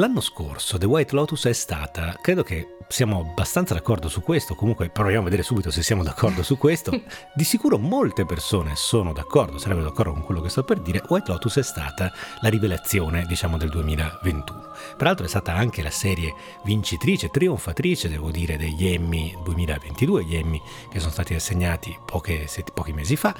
L'anno 0.00 0.22
scorso 0.22 0.78
The 0.78 0.86
White 0.86 1.14
Lotus 1.14 1.44
è 1.44 1.52
stata, 1.52 2.16
credo 2.22 2.42
che 2.42 2.78
siamo 2.88 3.20
abbastanza 3.20 3.74
d'accordo 3.74 4.08
su 4.08 4.20
questo, 4.20 4.54
comunque 4.54 4.88
proviamo 4.88 5.20
a 5.20 5.24
vedere 5.24 5.42
subito 5.42 5.70
se 5.70 5.82
siamo 5.82 6.02
d'accordo 6.02 6.42
su 6.42 6.58
questo. 6.58 6.90
Di 7.34 7.44
sicuro 7.44 7.78
molte 7.78 8.24
persone 8.24 8.72
sono 8.74 9.12
d'accordo, 9.12 9.58
sarebbero 9.58 9.88
d'accordo 9.88 10.12
con 10.12 10.24
quello 10.24 10.40
che 10.40 10.48
sto 10.48 10.64
per 10.64 10.80
dire. 10.80 11.02
White 11.06 11.30
Lotus 11.30 11.58
è 11.58 11.62
stata 11.62 12.12
la 12.40 12.48
rivelazione, 12.48 13.26
diciamo, 13.26 13.56
del 13.56 13.68
2021. 13.68 14.68
Peraltro 14.96 15.24
è 15.24 15.28
stata 15.28 15.54
anche 15.54 15.82
la 15.82 15.90
serie 15.90 16.34
vincitrice, 16.64 17.28
trionfatrice, 17.28 18.08
devo 18.08 18.30
dire, 18.30 18.56
degli 18.56 18.88
Emmy 18.88 19.36
2022, 19.42 20.24
gli 20.24 20.34
Emmy 20.34 20.60
che 20.90 20.98
sono 20.98 21.12
stati 21.12 21.34
assegnati 21.34 21.96
poche, 22.04 22.48
pochi 22.74 22.92
mesi 22.92 23.14
fa. 23.14 23.34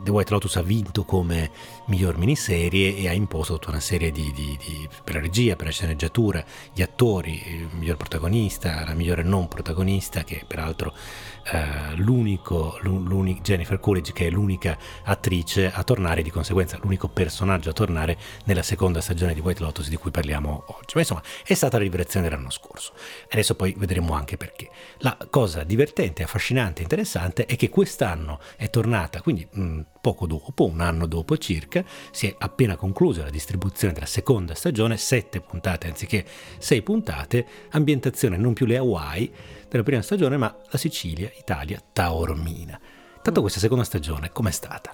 The 0.00 0.10
White 0.10 0.30
Lotus 0.30 0.56
ha 0.56 0.62
vinto 0.62 1.04
come 1.04 1.50
miglior 1.86 2.18
miniserie 2.18 2.96
e 2.96 3.08
ha 3.08 3.12
imposto 3.12 3.54
tutta 3.54 3.70
una 3.70 3.80
serie 3.80 4.12
di, 4.12 4.30
di, 4.32 4.56
di 4.64 4.88
per 5.02 5.14
la 5.14 5.20
regia, 5.20 5.56
per 5.56 5.66
la 5.66 5.72
sceneggiatura, 5.72 6.00
gli 6.72 6.82
attori, 6.82 7.42
il 7.46 7.68
miglior 7.72 7.96
protagonista, 7.96 8.84
la 8.84 8.94
migliore 8.94 9.22
non 9.22 9.48
protagonista, 9.48 10.24
che 10.24 10.44
peraltro 10.46 10.94
eh, 11.44 11.96
l'unico, 11.96 12.78
l'unico, 12.82 13.40
Jennifer 13.42 13.78
Coolidge, 13.78 14.12
che 14.12 14.26
è 14.26 14.30
l'unica 14.30 14.76
attrice 15.04 15.70
a 15.72 15.82
tornare, 15.84 16.22
di 16.22 16.30
conseguenza 16.30 16.78
l'unico 16.80 17.08
personaggio 17.08 17.70
a 17.70 17.72
tornare 17.72 18.16
nella 18.44 18.62
seconda 18.62 19.00
stagione 19.00 19.34
di 19.34 19.40
White 19.40 19.62
Lotus 19.62 19.88
di 19.88 19.96
cui 19.96 20.10
parliamo 20.10 20.64
oggi. 20.66 20.92
Ma 20.94 21.00
insomma, 21.00 21.22
è 21.44 21.54
stata 21.54 21.76
la 21.76 21.82
rivelazione 21.82 22.28
dell'anno 22.28 22.50
scorso. 22.50 22.92
Adesso 23.30 23.54
poi 23.54 23.74
vedremo 23.76 24.14
anche 24.14 24.36
perché. 24.36 24.70
La 24.98 25.16
cosa 25.30 25.64
divertente, 25.64 26.22
affascinante, 26.22 26.82
interessante 26.82 27.46
è 27.46 27.56
che 27.56 27.70
quest'anno 27.70 28.40
è 28.56 28.70
tornata, 28.70 29.20
quindi 29.20 29.46
mh, 29.50 29.62
mm, 29.62 29.80
poco 30.02 30.26
dopo, 30.26 30.66
un 30.66 30.80
anno 30.80 31.06
dopo 31.06 31.38
circa, 31.38 31.84
si 32.10 32.26
è 32.26 32.34
appena 32.36 32.74
conclusa 32.76 33.22
la 33.22 33.30
distribuzione 33.30 33.94
della 33.94 34.04
seconda 34.04 34.54
stagione, 34.54 34.96
sette 34.96 35.40
puntate 35.40 35.86
anziché 35.86 36.26
sei 36.58 36.82
puntate, 36.82 37.46
ambientazione 37.70 38.36
non 38.36 38.52
più 38.52 38.66
le 38.66 38.76
Hawaii 38.78 39.32
della 39.68 39.84
prima 39.84 40.02
stagione, 40.02 40.36
ma 40.36 40.54
la 40.70 40.78
Sicilia, 40.78 41.30
Italia, 41.38 41.80
Taormina. 41.92 42.78
Tanto 43.22 43.40
questa 43.40 43.60
seconda 43.60 43.84
stagione 43.84 44.32
com'è 44.32 44.50
stata? 44.50 44.90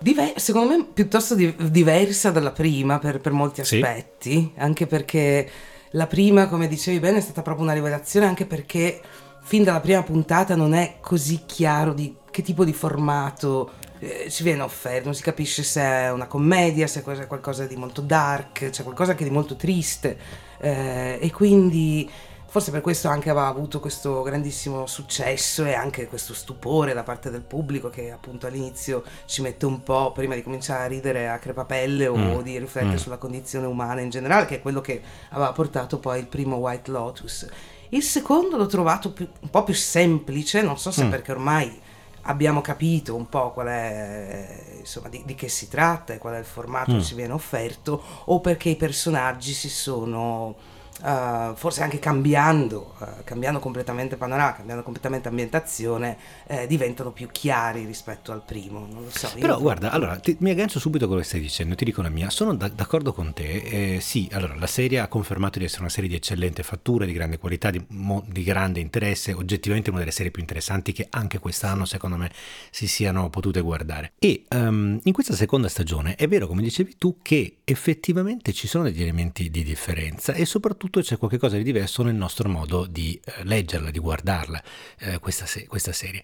Diver- 0.00 0.38
secondo 0.38 0.76
me 0.76 0.86
piuttosto 0.92 1.36
di- 1.36 1.54
diversa 1.70 2.32
dalla 2.32 2.50
prima 2.50 2.98
per, 2.98 3.20
per 3.20 3.30
molti 3.30 3.60
aspetti, 3.60 4.32
sì. 4.32 4.52
anche 4.56 4.88
perché 4.88 5.48
la 5.92 6.08
prima, 6.08 6.48
come 6.48 6.66
dicevi 6.66 6.98
bene, 6.98 7.18
è 7.18 7.22
stata 7.22 7.42
proprio 7.42 7.64
una 7.64 7.74
rivelazione, 7.74 8.26
anche 8.26 8.44
perché 8.44 9.00
fin 9.42 9.62
dalla 9.62 9.80
prima 9.80 10.02
puntata 10.02 10.56
non 10.56 10.74
è 10.74 10.96
così 11.00 11.44
chiaro 11.46 11.94
di 11.94 12.16
che 12.30 12.42
tipo 12.42 12.64
di 12.64 12.72
formato 12.72 13.72
eh, 14.00 14.30
ci 14.30 14.42
viene 14.42 14.62
offerto, 14.62 15.06
non 15.06 15.14
si 15.14 15.22
capisce 15.22 15.62
se 15.62 15.80
è 15.80 16.12
una 16.12 16.26
commedia, 16.26 16.86
se 16.86 17.02
è 17.02 17.26
qualcosa 17.26 17.66
di 17.66 17.76
molto 17.76 18.00
dark, 18.00 18.70
c'è 18.70 18.82
qualcosa 18.82 19.12
anche 19.12 19.24
di 19.24 19.30
molto 19.30 19.56
triste 19.56 20.18
eh, 20.58 21.18
e 21.20 21.30
quindi 21.32 22.08
forse 22.50 22.70
per 22.70 22.80
questo 22.80 23.08
anche 23.08 23.28
aveva 23.28 23.46
avuto 23.46 23.78
questo 23.78 24.22
grandissimo 24.22 24.86
successo 24.86 25.66
e 25.66 25.74
anche 25.74 26.06
questo 26.06 26.32
stupore 26.32 26.94
da 26.94 27.02
parte 27.02 27.30
del 27.30 27.42
pubblico 27.42 27.90
che 27.90 28.10
appunto 28.10 28.46
all'inizio 28.46 29.04
ci 29.26 29.42
mette 29.42 29.66
un 29.66 29.82
po' 29.82 30.12
prima 30.12 30.34
di 30.34 30.42
cominciare 30.42 30.84
a 30.84 30.86
ridere 30.86 31.28
a 31.28 31.38
crepapelle 31.38 32.06
o 32.06 32.16
mm. 32.16 32.40
di 32.40 32.58
riflettere 32.58 32.94
mm. 32.94 32.96
sulla 32.96 33.18
condizione 33.18 33.66
umana 33.66 34.00
in 34.00 34.08
generale, 34.08 34.46
che 34.46 34.56
è 34.56 34.60
quello 34.62 34.80
che 34.80 35.02
aveva 35.30 35.52
portato 35.52 35.98
poi 35.98 36.20
il 36.20 36.26
primo 36.26 36.56
White 36.56 36.90
Lotus. 36.90 37.46
Il 37.90 38.02
secondo 38.02 38.56
l'ho 38.56 38.66
trovato 38.66 39.12
più, 39.12 39.28
un 39.40 39.50
po' 39.50 39.64
più 39.64 39.74
semplice, 39.74 40.62
non 40.62 40.78
so 40.78 40.90
se 40.90 41.04
mm. 41.04 41.10
perché 41.10 41.32
ormai 41.32 41.80
abbiamo 42.28 42.60
capito 42.60 43.14
un 43.14 43.28
po' 43.28 43.52
qual 43.52 43.66
è, 43.66 44.76
insomma, 44.78 45.08
di, 45.08 45.22
di, 45.24 45.34
che 45.34 45.48
si 45.48 45.68
tratta 45.68 46.12
e 46.12 46.18
qual 46.18 46.34
è 46.34 46.38
il 46.38 46.44
formato 46.44 46.92
mm. 46.92 46.98
che 46.98 47.04
ci 47.04 47.14
viene 47.14 47.32
offerto, 47.32 48.02
o 48.26 48.40
perché 48.40 48.68
i 48.70 48.76
personaggi 48.76 49.52
si 49.52 49.68
sono 49.68 50.54
Uh, 51.00 51.54
forse 51.54 51.84
anche 51.84 52.00
cambiando, 52.00 52.94
uh, 52.98 53.06
cambiando 53.22 53.60
completamente 53.60 54.16
panorama, 54.16 54.54
cambiando 54.54 54.82
completamente 54.82 55.28
ambientazione, 55.28 56.16
eh, 56.48 56.66
diventano 56.66 57.12
più 57.12 57.28
chiari 57.30 57.84
rispetto 57.84 58.32
al 58.32 58.42
primo. 58.44 58.80
Non 58.80 59.04
lo 59.04 59.10
so. 59.10 59.30
Però 59.38 59.60
guarda, 59.60 59.92
allora 59.92 60.18
ti, 60.18 60.36
mi 60.40 60.50
aggancio 60.50 60.80
subito 60.80 61.04
a 61.04 61.06
quello 61.06 61.22
che 61.22 61.28
stai 61.28 61.40
dicendo, 61.40 61.76
ti 61.76 61.84
dico 61.84 62.02
la 62.02 62.08
mia, 62.08 62.30
sono 62.30 62.52
da, 62.56 62.66
d'accordo 62.66 63.12
con 63.12 63.32
te. 63.32 63.94
Eh, 63.94 64.00
sì, 64.00 64.28
allora 64.32 64.56
la 64.56 64.66
serie 64.66 64.98
ha 64.98 65.06
confermato 65.06 65.60
di 65.60 65.66
essere 65.66 65.82
una 65.82 65.90
serie 65.90 66.08
di 66.08 66.16
eccellente 66.16 66.64
fattura, 66.64 67.04
di 67.04 67.12
grande 67.12 67.38
qualità, 67.38 67.70
di, 67.70 67.84
mo, 67.90 68.24
di 68.26 68.42
grande 68.42 68.80
interesse, 68.80 69.32
oggettivamente 69.32 69.90
una 69.90 70.00
delle 70.00 70.10
serie 70.10 70.32
più 70.32 70.40
interessanti 70.40 70.90
che 70.90 71.06
anche 71.10 71.38
quest'anno 71.38 71.84
secondo 71.84 72.16
me 72.16 72.30
si 72.70 72.88
siano 72.88 73.30
potute 73.30 73.60
guardare. 73.60 74.14
E 74.18 74.46
um, 74.50 74.98
in 75.00 75.12
questa 75.12 75.34
seconda 75.34 75.68
stagione 75.68 76.16
è 76.16 76.26
vero, 76.26 76.48
come 76.48 76.62
dicevi 76.62 76.96
tu, 76.98 77.18
che 77.22 77.58
effettivamente 77.62 78.52
ci 78.52 78.66
sono 78.66 78.82
degli 78.82 79.02
elementi 79.02 79.48
di 79.48 79.62
differenza 79.62 80.32
e 80.32 80.44
soprattutto 80.44 80.87
soprattutto 80.88 81.00
c'è 81.00 81.18
qualcosa 81.18 81.56
di 81.56 81.62
diverso 81.62 82.02
nel 82.02 82.14
nostro 82.14 82.48
modo 82.48 82.86
di 82.86 83.20
eh, 83.22 83.44
leggerla, 83.44 83.90
di 83.90 83.98
guardarla, 83.98 84.62
eh, 84.98 85.18
questa, 85.18 85.46
se- 85.46 85.66
questa, 85.66 85.92
serie. 85.92 86.22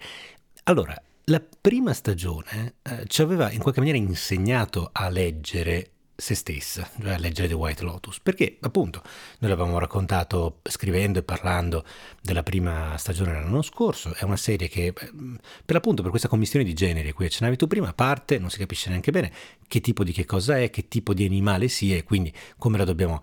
Allora, 0.65 1.01
la 1.25 1.43
prima 1.61 1.93
stagione 1.93 2.77
eh, 2.83 3.05
ci 3.07 3.23
aveva 3.23 3.51
in 3.51 3.61
qualche 3.61 3.81
maniera 3.81 3.99
insegnato 3.99 4.89
a 4.93 5.09
leggere 5.09 5.91
se 6.17 6.35
stessa, 6.37 6.89
cioè 7.01 7.15
a 7.15 7.19
leggere 7.19 7.49
The 7.49 7.55
White 7.55 7.83
Lotus, 7.83 8.21
perché 8.21 8.57
appunto 8.61 9.03
noi 9.41 9.51
l'avevamo 9.51 9.79
raccontato 9.79 10.61
scrivendo 10.63 11.19
e 11.19 11.23
parlando 11.25 11.85
della 12.23 12.45
prima 12.45 12.97
stagione 12.97 13.33
dell'anno 13.33 13.63
scorso, 13.63 14.15
è 14.15 14.23
una 14.23 14.37
serie 14.37 14.69
che 14.69 14.93
per 14.93 15.75
l'appunto 15.75 16.03
per 16.03 16.11
questa 16.11 16.29
commissione 16.29 16.65
di 16.65 16.73
generi 16.73 17.09
a 17.09 17.13
cui 17.13 17.27
accennavi 17.27 17.57
tu 17.57 17.67
prima 17.67 17.93
parte, 17.93 18.39
non 18.39 18.49
si 18.49 18.59
capisce 18.59 18.91
neanche 18.91 19.11
bene 19.11 19.33
che 19.67 19.81
tipo 19.81 20.05
di 20.05 20.13
che 20.13 20.25
cosa 20.25 20.59
è, 20.59 20.71
che 20.71 20.87
tipo 20.87 21.13
di 21.15 21.25
animale 21.25 21.67
sia 21.67 21.97
e 21.97 22.05
quindi 22.05 22.33
come 22.57 22.79
la 22.79 22.85
dobbiamo 22.85 23.21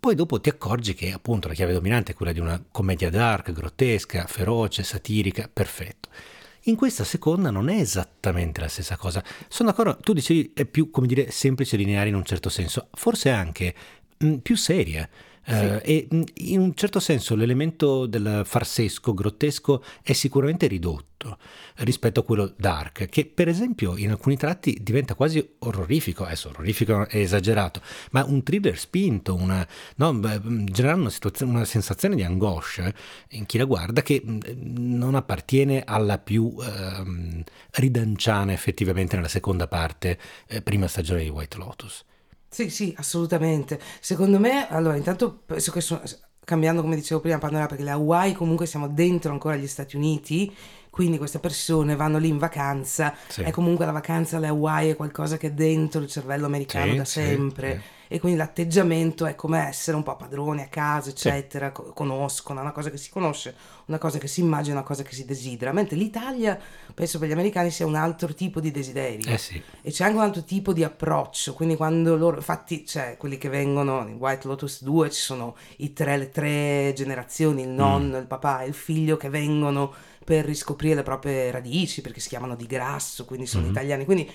poi 0.00 0.14
dopo 0.14 0.40
ti 0.40 0.48
accorgi 0.48 0.94
che 0.94 1.12
appunto 1.12 1.48
la 1.48 1.54
chiave 1.54 1.72
dominante 1.72 2.12
è 2.12 2.14
quella 2.14 2.32
di 2.32 2.40
una 2.40 2.62
commedia 2.70 3.10
dark, 3.10 3.52
grottesca, 3.52 4.26
feroce, 4.26 4.82
satirica, 4.82 5.50
perfetto. 5.52 6.08
In 6.64 6.76
questa 6.76 7.02
seconda 7.04 7.50
non 7.50 7.68
è 7.68 7.80
esattamente 7.80 8.60
la 8.60 8.68
stessa 8.68 8.96
cosa. 8.96 9.24
Sono 9.48 9.70
d'accordo, 9.70 9.96
tu 10.00 10.12
dicevi 10.12 10.52
è 10.54 10.66
più, 10.66 10.90
come 10.90 11.06
dire, 11.06 11.30
semplice 11.30 11.76
e 11.76 11.78
lineare 11.78 12.10
in 12.10 12.14
un 12.14 12.24
certo 12.24 12.48
senso, 12.48 12.88
forse 12.92 13.30
anche 13.30 13.74
mh, 14.18 14.34
più 14.36 14.56
seria. 14.56 15.08
Sì. 15.48 15.64
Uh, 15.64 15.80
e 15.82 16.08
in 16.34 16.60
un 16.60 16.74
certo 16.74 17.00
senso 17.00 17.34
l'elemento 17.34 18.04
del 18.04 18.42
farsesco, 18.44 19.14
grottesco 19.14 19.82
è 20.02 20.12
sicuramente 20.12 20.66
ridotto 20.66 21.38
rispetto 21.76 22.20
a 22.20 22.22
quello 22.22 22.52
dark, 22.56 23.06
che 23.08 23.24
per 23.24 23.48
esempio 23.48 23.96
in 23.96 24.10
alcuni 24.10 24.36
tratti 24.36 24.78
diventa 24.82 25.14
quasi 25.14 25.56
orrorifico, 25.60 26.24
adesso 26.24 26.50
orrorifico 26.50 27.08
è 27.08 27.16
esagerato, 27.16 27.80
ma 28.10 28.24
un 28.24 28.42
thriller 28.42 28.78
spinto, 28.78 29.34
una, 29.34 29.66
no, 29.96 30.20
genera 30.66 30.94
una, 30.94 31.10
una, 31.40 31.64
sensazione 31.64 32.14
di 32.14 32.22
angoscia 32.22 32.92
in 33.30 33.46
chi 33.46 33.56
la 33.56 33.64
guarda 33.64 34.02
che 34.02 34.22
non 34.54 35.14
appartiene 35.14 35.82
alla 35.84 36.18
più 36.18 36.54
ehm, 36.60 37.42
ridanciana 37.70 38.52
effettivamente 38.52 39.16
nella 39.16 39.28
seconda 39.28 39.66
parte, 39.66 40.18
eh, 40.46 40.60
prima 40.60 40.86
stagione 40.86 41.22
di 41.22 41.30
White 41.30 41.56
Lotus. 41.56 42.04
Sì, 42.50 42.70
sì, 42.70 42.94
assolutamente. 42.96 43.78
Secondo 44.00 44.38
me, 44.38 44.68
allora, 44.68 44.96
intanto 44.96 45.42
penso 45.44 45.70
che 45.70 45.80
sono, 45.80 46.00
cambiando 46.44 46.80
come 46.80 46.96
dicevo 46.96 47.20
prima 47.20 47.38
panorama, 47.38 47.66
perché 47.68 47.84
la 47.84 47.92
Hawaii 47.92 48.32
comunque 48.32 48.66
siamo 48.66 48.88
dentro 48.88 49.32
ancora 49.32 49.54
agli 49.54 49.66
Stati 49.66 49.96
Uniti, 49.96 50.54
quindi 50.98 51.16
queste 51.18 51.38
persone 51.38 51.94
vanno 51.94 52.18
lì 52.18 52.26
in 52.26 52.38
vacanza, 52.38 53.14
sì. 53.28 53.42
è 53.42 53.52
comunque 53.52 53.84
la 53.86 53.92
vacanza 53.92 54.38
alle 54.38 54.48
Hawaii 54.48 54.90
è 54.90 54.96
qualcosa 54.96 55.36
che 55.36 55.46
è 55.46 55.52
dentro 55.52 56.00
il 56.00 56.08
cervello 56.08 56.46
americano 56.46 56.90
sì, 56.90 56.96
da 56.96 57.04
sempre. 57.04 57.72
Sì, 57.76 57.96
e 58.08 58.18
quindi 58.18 58.38
l'atteggiamento 58.38 59.26
è 59.26 59.34
come 59.34 59.68
essere 59.68 59.96
un 59.96 60.02
po' 60.02 60.16
padroni 60.16 60.62
a 60.62 60.66
casa, 60.66 61.10
eccetera, 61.10 61.70
conoscono, 61.70 62.60
una 62.62 62.72
cosa 62.72 62.90
che 62.90 62.96
si 62.96 63.10
conosce, 63.10 63.54
una 63.84 63.98
cosa 63.98 64.18
che 64.18 64.26
si 64.26 64.40
immagina, 64.40 64.76
una 64.76 64.84
cosa 64.84 65.02
che 65.02 65.14
si 65.14 65.24
desidera, 65.24 65.72
mentre 65.72 65.96
l'Italia, 65.96 66.58
penso 66.94 67.18
per 67.18 67.28
gli 67.28 67.32
americani, 67.32 67.70
sia 67.70 67.86
un 67.86 67.94
altro 67.94 68.34
tipo 68.34 68.60
di 68.60 68.70
desiderio 68.70 69.30
eh 69.30 69.38
sì. 69.38 69.62
e 69.82 69.90
c'è 69.92 70.04
anche 70.04 70.16
un 70.16 70.22
altro 70.22 70.42
tipo 70.42 70.72
di 70.72 70.82
approccio, 70.82 71.52
quindi 71.52 71.76
quando 71.76 72.16
loro, 72.16 72.36
infatti, 72.36 72.84
cioè, 72.86 73.16
quelli 73.18 73.36
che 73.36 73.50
vengono 73.50 74.04
in 74.08 74.16
White 74.16 74.48
Lotus 74.48 74.82
2 74.82 75.10
ci 75.10 75.20
sono 75.20 75.54
i 75.76 75.92
tre, 75.92 76.16
le 76.16 76.30
tre 76.30 76.92
generazioni, 76.96 77.62
il 77.62 77.68
nonno, 77.68 78.16
mm. 78.16 78.20
il 78.20 78.26
papà 78.26 78.62
e 78.62 78.68
il 78.68 78.74
figlio 78.74 79.16
che 79.18 79.28
vengono 79.28 79.94
per 80.28 80.44
riscoprire 80.44 80.96
le 80.96 81.02
proprie 81.02 81.50
radici, 81.50 82.02
perché 82.02 82.20
si 82.20 82.28
chiamano 82.28 82.54
di 82.54 82.66
grasso, 82.66 83.24
quindi 83.24 83.46
sono 83.46 83.66
mm. 83.66 83.70
italiani, 83.70 84.04
quindi 84.04 84.30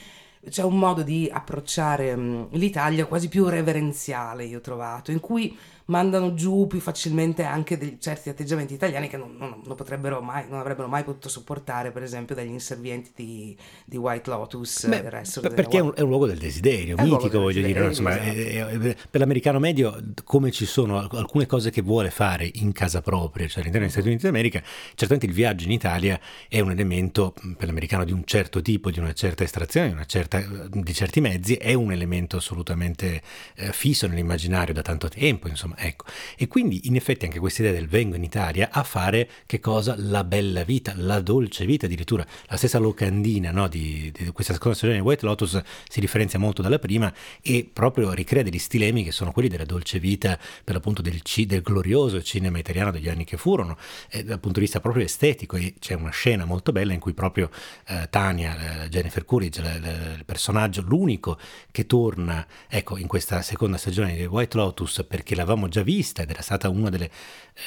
c'è 0.49 0.63
un 0.63 0.79
modo 0.79 1.03
di 1.03 1.29
approcciare 1.31 2.15
l'Italia 2.49 3.05
quasi 3.05 3.29
più 3.29 3.47
reverenziale, 3.47 4.45
io 4.45 4.57
ho 4.57 4.61
trovato, 4.61 5.11
in 5.11 5.19
cui 5.19 5.55
mandano 5.85 6.33
giù 6.33 6.67
più 6.67 6.79
facilmente 6.79 7.43
anche 7.43 7.77
dei, 7.77 7.97
certi 7.99 8.29
atteggiamenti 8.29 8.73
italiani 8.73 9.07
che 9.07 9.17
non, 9.17 9.35
non, 9.37 9.61
non, 9.63 9.75
potrebbero 9.75 10.21
mai, 10.21 10.45
non 10.47 10.59
avrebbero 10.59 10.87
mai 10.87 11.03
potuto 11.03 11.29
sopportare, 11.29 11.91
per 11.91 12.03
esempio, 12.03 12.35
dagli 12.35 12.49
inservienti 12.49 13.11
di, 13.15 13.57
di 13.85 13.97
White 13.97 14.29
Lotus. 14.29 14.87
Beh, 14.87 15.09
resto 15.09 15.41
perché 15.41 15.77
è 15.77 15.81
un, 15.81 15.93
è 15.95 16.01
un, 16.01 16.09
luogo 16.09 16.27
del 16.27 16.37
desiderio, 16.37 16.97
è 16.97 17.03
mitico, 17.03 17.39
voglio 17.39 17.61
desiderio, 17.61 17.73
dire. 17.73 17.87
Insomma, 17.87 18.21
esatto. 18.21 18.87
è, 18.87 18.95
per 19.09 19.19
l'americano 19.19 19.59
medio, 19.59 20.01
come 20.23 20.51
ci 20.51 20.65
sono 20.65 21.07
alcune 21.07 21.45
cose 21.45 21.69
che 21.69 21.81
vuole 21.81 22.09
fare 22.09 22.49
in 22.53 22.71
casa 22.71 23.01
propria, 23.01 23.47
cioè 23.47 23.59
all'interno 23.59 23.85
degli 23.85 23.91
Stati 23.91 24.07
Uniti 24.07 24.23
d'America, 24.25 24.61
certamente 24.95 25.25
il 25.25 25.33
viaggio 25.33 25.65
in 25.65 25.71
Italia 25.71 26.19
è 26.47 26.59
un 26.59 26.71
elemento 26.71 27.33
per 27.57 27.67
l'americano 27.67 28.03
di 28.03 28.11
un 28.11 28.23
certo 28.25 28.61
tipo, 28.61 28.91
di 28.91 28.99
una 28.99 29.13
certa 29.13 29.43
estrazione, 29.43 29.87
di, 29.87 29.93
una 29.93 30.05
certa, 30.05 30.43
di 30.69 30.93
certi 30.93 31.21
mezzi, 31.21 31.55
è 31.55 31.73
un 31.73 31.91
elemento 31.91 32.37
assolutamente 32.37 33.21
eh, 33.55 33.71
fisso 33.71 34.07
nell'immaginario 34.07 34.73
da 34.73 34.81
tanto 34.81 35.07
tempo, 35.07 35.47
insomma 35.47 35.75
ecco. 35.87 36.05
E 36.37 36.47
quindi 36.47 36.81
in 36.87 36.95
effetti 36.95 37.25
anche 37.25 37.39
questa 37.39 37.61
idea 37.61 37.73
del 37.73 37.87
vengo 37.87 38.15
in 38.15 38.23
Italia 38.23 38.69
a 38.71 38.83
fare 38.83 39.29
che 39.45 39.59
cosa? 39.59 39.95
La 39.97 40.23
bella 40.23 40.63
vita, 40.63 40.93
la 40.95 41.19
dolce 41.19 41.65
vita 41.65 41.85
addirittura. 41.85 42.25
La 42.47 42.57
stessa 42.57 42.79
locandina 42.79 43.51
no, 43.51 43.67
di, 43.67 44.11
di, 44.11 44.31
questa 44.31 44.53
seconda 44.53 44.77
stagione 44.77 44.99
di 44.99 45.05
White 45.05 45.25
Lotus 45.25 45.61
si 45.87 45.99
differenzia 45.99 46.39
molto 46.39 46.61
dalla 46.61 46.79
prima 46.79 47.13
e 47.41 47.69
proprio 47.71 48.13
ricrea 48.13 48.43
degli 48.43 48.57
stilemi 48.57 49.03
che 49.03 49.11
sono 49.11 49.31
quelli 49.31 49.49
della 49.49 49.65
dolce 49.65 49.99
vita 49.99 50.39
per 50.63 50.73
l'appunto 50.73 51.01
del, 51.01 51.21
del 51.45 51.61
glorioso 51.61 52.21
cinema 52.21 52.57
italiano 52.57 52.91
degli 52.91 53.09
anni 53.09 53.25
che 53.25 53.37
furono, 53.37 53.77
eh, 54.09 54.23
dal 54.23 54.39
punto 54.39 54.59
di 54.59 54.65
vista 54.65 54.79
proprio 54.79 55.03
estetico. 55.03 55.57
E 55.57 55.75
c'è 55.79 55.95
una 55.95 56.11
scena 56.11 56.45
molto 56.45 56.71
bella 56.71 56.93
in 56.93 56.99
cui 56.99 57.13
proprio 57.13 57.49
eh, 57.87 58.07
Tania, 58.09 58.83
eh, 58.83 58.89
Jennifer 58.89 59.25
Coolidge, 59.25 59.61
il 59.61 60.25
personaggio, 60.25 60.81
l'unico 60.81 61.37
che 61.71 61.85
torna 61.85 62.45
ecco, 62.67 62.97
in 62.97 63.07
questa 63.07 63.41
seconda 63.41 63.77
stagione 63.77 64.15
di 64.15 64.25
White 64.25 64.57
Lotus 64.57 65.05
perché 65.07 65.35
l'avevamo 65.35 65.62
già 65.67 65.81
vista 65.81 66.21
ed 66.21 66.29
era 66.29 66.41
stata 66.41 66.69
una 66.69 66.89
delle 66.89 67.05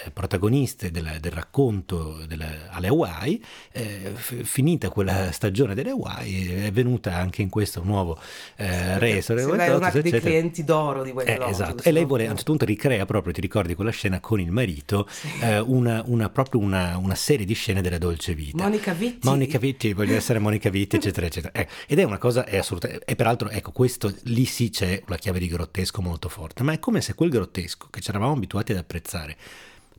eh, 0.04 0.10
protagoniste 0.10 0.90
del, 0.90 1.18
del 1.20 1.32
racconto 1.32 2.24
delle, 2.26 2.68
alle 2.70 2.88
Hawaii, 2.88 3.42
eh, 3.72 4.12
f- 4.14 4.42
finita 4.42 4.88
quella 4.88 5.32
stagione 5.32 5.74
delle 5.74 5.90
Hawaii 5.90 6.64
è 6.64 6.72
venuta 6.72 7.14
anche 7.16 7.42
in 7.42 7.48
questo 7.48 7.82
nuovo 7.82 8.18
eh, 8.56 8.98
lei 8.98 9.18
è 9.18 9.74
una 9.74 9.90
dei 9.90 10.20
clienti 10.20 10.64
d'oro 10.64 11.02
di 11.02 11.10
White 11.10 11.36
eh. 11.36 11.48
Esatto, 11.48 11.82
e 11.82 11.92
lei 11.92 12.04
vuole, 12.04 12.24
a 12.26 12.30
un 12.30 12.36
certo 12.36 12.50
punto 12.50 12.64
ricrea 12.64 13.04
proprio, 13.06 13.32
ti 13.32 13.40
ricordi 13.40 13.74
quella 13.74 13.90
scena 13.90 14.20
con 14.20 14.40
il 14.40 14.50
marito, 14.50 15.06
sì. 15.08 15.28
eh, 15.40 15.58
una, 15.60 16.02
una, 16.06 16.28
proprio 16.28 16.60
una, 16.60 16.96
una, 16.96 17.14
serie 17.14 17.46
di 17.46 17.54
scene 17.54 17.80
della 17.80 17.98
dolce 17.98 18.34
vita. 18.34 18.62
Monica 18.62 18.92
Vitti. 18.92 19.26
Monica 19.26 19.58
Vitti, 19.58 19.92
voglio 19.92 20.16
essere 20.16 20.38
Monica 20.38 20.70
Vitti, 20.70 20.96
eccetera, 20.96 21.26
eccetera. 21.26 21.52
Eh, 21.52 21.68
ed 21.86 21.98
è 21.98 22.02
una 22.02 22.18
cosa, 22.18 22.44
è 22.44 22.56
assolutamente, 22.56 23.04
e 23.04 23.14
peraltro, 23.16 23.48
ecco, 23.48 23.72
questo, 23.72 24.12
lì 24.24 24.44
sì 24.44 24.70
c'è 24.70 25.02
una 25.06 25.16
chiave 25.16 25.38
di 25.38 25.48
grottesco 25.48 26.02
molto 26.02 26.28
forte, 26.28 26.62
ma 26.62 26.72
è 26.72 26.78
come 26.78 27.00
se 27.00 27.14
quel 27.14 27.30
grottesco 27.30 27.85
che 27.90 28.00
ci 28.00 28.10
eravamo 28.10 28.32
abituati 28.32 28.72
ad 28.72 28.78
apprezzare. 28.78 29.36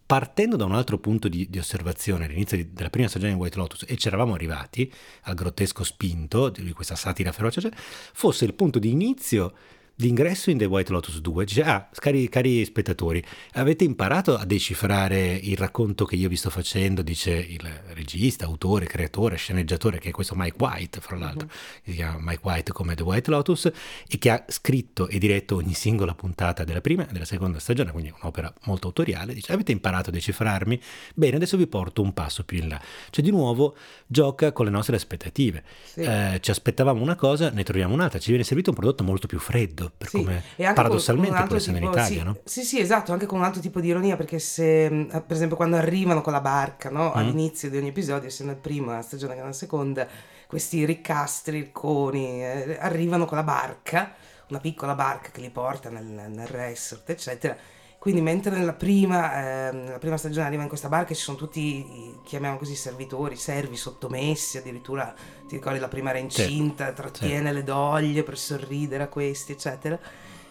Partendo 0.05 0.55
da 0.55 0.63
un 0.63 0.73
altro 0.73 0.99
punto 0.99 1.27
di, 1.27 1.47
di 1.49 1.59
osservazione 1.59 2.25
all'inizio 2.25 2.55
di, 2.55 2.71
della 2.71 2.89
prima 2.89 3.09
stagione 3.09 3.33
di 3.33 3.39
White 3.39 3.57
Lotus 3.57 3.85
e 3.87 3.97
ci 3.97 4.07
eravamo 4.07 4.33
arrivati 4.33 4.91
al 5.23 5.35
grottesco 5.35 5.83
spinto 5.83 6.49
di 6.49 6.71
questa 6.71 6.95
satira 6.95 7.31
feroce, 7.31 7.59
cioè, 7.59 7.71
fosse 7.73 8.45
il 8.45 8.53
punto 8.53 8.79
di 8.79 8.89
inizio 8.89 9.53
L'ingresso 9.99 10.51
in 10.51 10.59
The 10.59 10.65
White 10.65 10.91
Lotus 10.91 11.19
2 11.21 11.45
dice, 11.45 11.63
ah, 11.63 11.89
cari, 11.91 12.29
cari, 12.29 12.63
spettatori, 12.63 13.23
avete 13.53 13.83
imparato 13.83 14.37
a 14.37 14.45
decifrare 14.45 15.33
il 15.33 15.57
racconto 15.57 16.05
che 16.05 16.15
io 16.15 16.29
vi 16.29 16.35
sto 16.35 16.51
facendo, 16.51 17.01
dice 17.01 17.31
il 17.31 17.67
regista, 17.93 18.45
autore, 18.45 18.85
creatore, 18.85 19.37
sceneggiatore, 19.37 19.97
che 19.97 20.09
è 20.09 20.11
questo 20.11 20.35
Mike 20.35 20.55
White, 20.59 21.01
fra 21.01 21.17
l'altro, 21.17 21.47
uh-huh. 21.47 21.81
si 21.83 21.93
chiama 21.93 22.19
Mike 22.19 22.41
White 22.43 22.73
come 22.73 22.93
The 22.93 23.01
White 23.01 23.31
Lotus, 23.31 23.71
e 24.07 24.19
che 24.19 24.29
ha 24.29 24.45
scritto 24.47 25.07
e 25.07 25.17
diretto 25.17 25.55
ogni 25.55 25.73
singola 25.73 26.13
puntata 26.13 26.63
della 26.63 26.81
prima 26.81 27.07
e 27.07 27.11
della 27.11 27.25
seconda 27.25 27.57
stagione, 27.57 27.89
quindi 27.89 28.13
un'opera 28.21 28.53
molto 28.65 28.85
autoriale, 28.85 29.33
dice, 29.33 29.51
avete 29.51 29.71
imparato 29.71 30.11
a 30.11 30.13
decifrarmi? 30.13 30.79
Bene, 31.15 31.37
adesso 31.37 31.57
vi 31.57 31.65
porto 31.65 32.03
un 32.03 32.13
passo 32.13 32.43
più 32.43 32.59
in 32.59 32.67
là. 32.67 32.79
Cioè, 33.09 33.23
di 33.23 33.31
nuovo, 33.31 33.75
gioca 34.05 34.51
con 34.51 34.65
le 34.65 34.71
nostre 34.71 34.95
aspettative. 34.95 35.63
Sì. 35.85 36.01
Eh, 36.01 36.37
ci 36.39 36.51
aspettavamo 36.51 37.01
una 37.01 37.15
cosa, 37.15 37.49
ne 37.49 37.63
troviamo 37.63 37.95
un'altra, 37.95 38.19
ci 38.19 38.29
viene 38.29 38.43
servito 38.43 38.69
un 38.69 38.75
prodotto 38.75 39.03
molto 39.03 39.25
più 39.25 39.39
freddo 39.39 39.85
per 39.95 40.09
sì, 40.09 40.17
come 40.17 40.43
paradossalmente 40.55 41.43
può 41.43 41.55
essere 41.55 41.79
tipo, 41.79 41.85
in 41.85 41.91
Italia, 41.91 42.19
sì, 42.19 42.23
no? 42.23 42.37
Sì, 42.43 42.63
sì, 42.63 42.79
esatto, 42.79 43.11
anche 43.11 43.25
con 43.25 43.39
un 43.39 43.45
altro 43.45 43.61
tipo 43.61 43.79
di 43.79 43.87
ironia, 43.87 44.15
perché 44.15 44.39
se, 44.39 45.07
per 45.09 45.35
esempio, 45.35 45.55
quando 45.55 45.75
arrivano 45.75 46.21
con 46.21 46.33
la 46.33 46.41
barca, 46.41 46.89
no? 46.89 47.09
Mm. 47.09 47.17
All'inizio 47.17 47.69
di 47.69 47.77
ogni 47.77 47.89
episodio, 47.89 48.29
sia 48.29 48.45
nel 48.45 48.57
primo, 48.57 48.91
la 48.91 49.01
stagione 49.01 49.33
che 49.33 49.41
nella 49.41 49.53
seconda, 49.53 50.07
questi 50.47 50.85
riccastri, 50.85 51.59
ricconi, 51.59 52.43
eh, 52.43 52.77
arrivano 52.79 53.25
con 53.25 53.37
la 53.37 53.43
barca, 53.43 54.13
una 54.49 54.59
piccola 54.59 54.95
barca 54.95 55.29
che 55.31 55.41
li 55.41 55.49
porta 55.49 55.89
nel, 55.89 56.05
nel 56.05 56.47
resort, 56.47 57.09
eccetera 57.09 57.57
quindi 57.99 58.21
mentre 58.21 58.55
nella 58.55 58.73
prima, 58.73 59.67
eh, 59.67 59.71
nella 59.71 59.97
prima 59.97 60.17
stagione 60.17 60.45
arriva 60.45 60.61
in 60.61 60.67
questa 60.67 60.87
barca 60.87 61.13
ci 61.13 61.21
sono 61.21 61.35
tutti, 61.35 62.19
chiamiamo 62.23 62.57
così, 62.57 62.75
servitori, 62.75 63.35
servi 63.35 63.75
sottomessi, 63.75 64.57
addirittura 64.57 65.13
ti 65.47 65.55
ricordi 65.55 65.79
la 65.79 65.87
prima 65.87 66.11
era 66.11 66.19
incinta, 66.19 66.87
sì. 66.87 66.93
trattiene 66.93 67.49
sì. 67.49 67.55
le 67.55 67.63
doglie 67.63 68.23
per 68.23 68.37
sorridere 68.37 69.03
a 69.03 69.07
questi, 69.07 69.53
eccetera. 69.53 69.99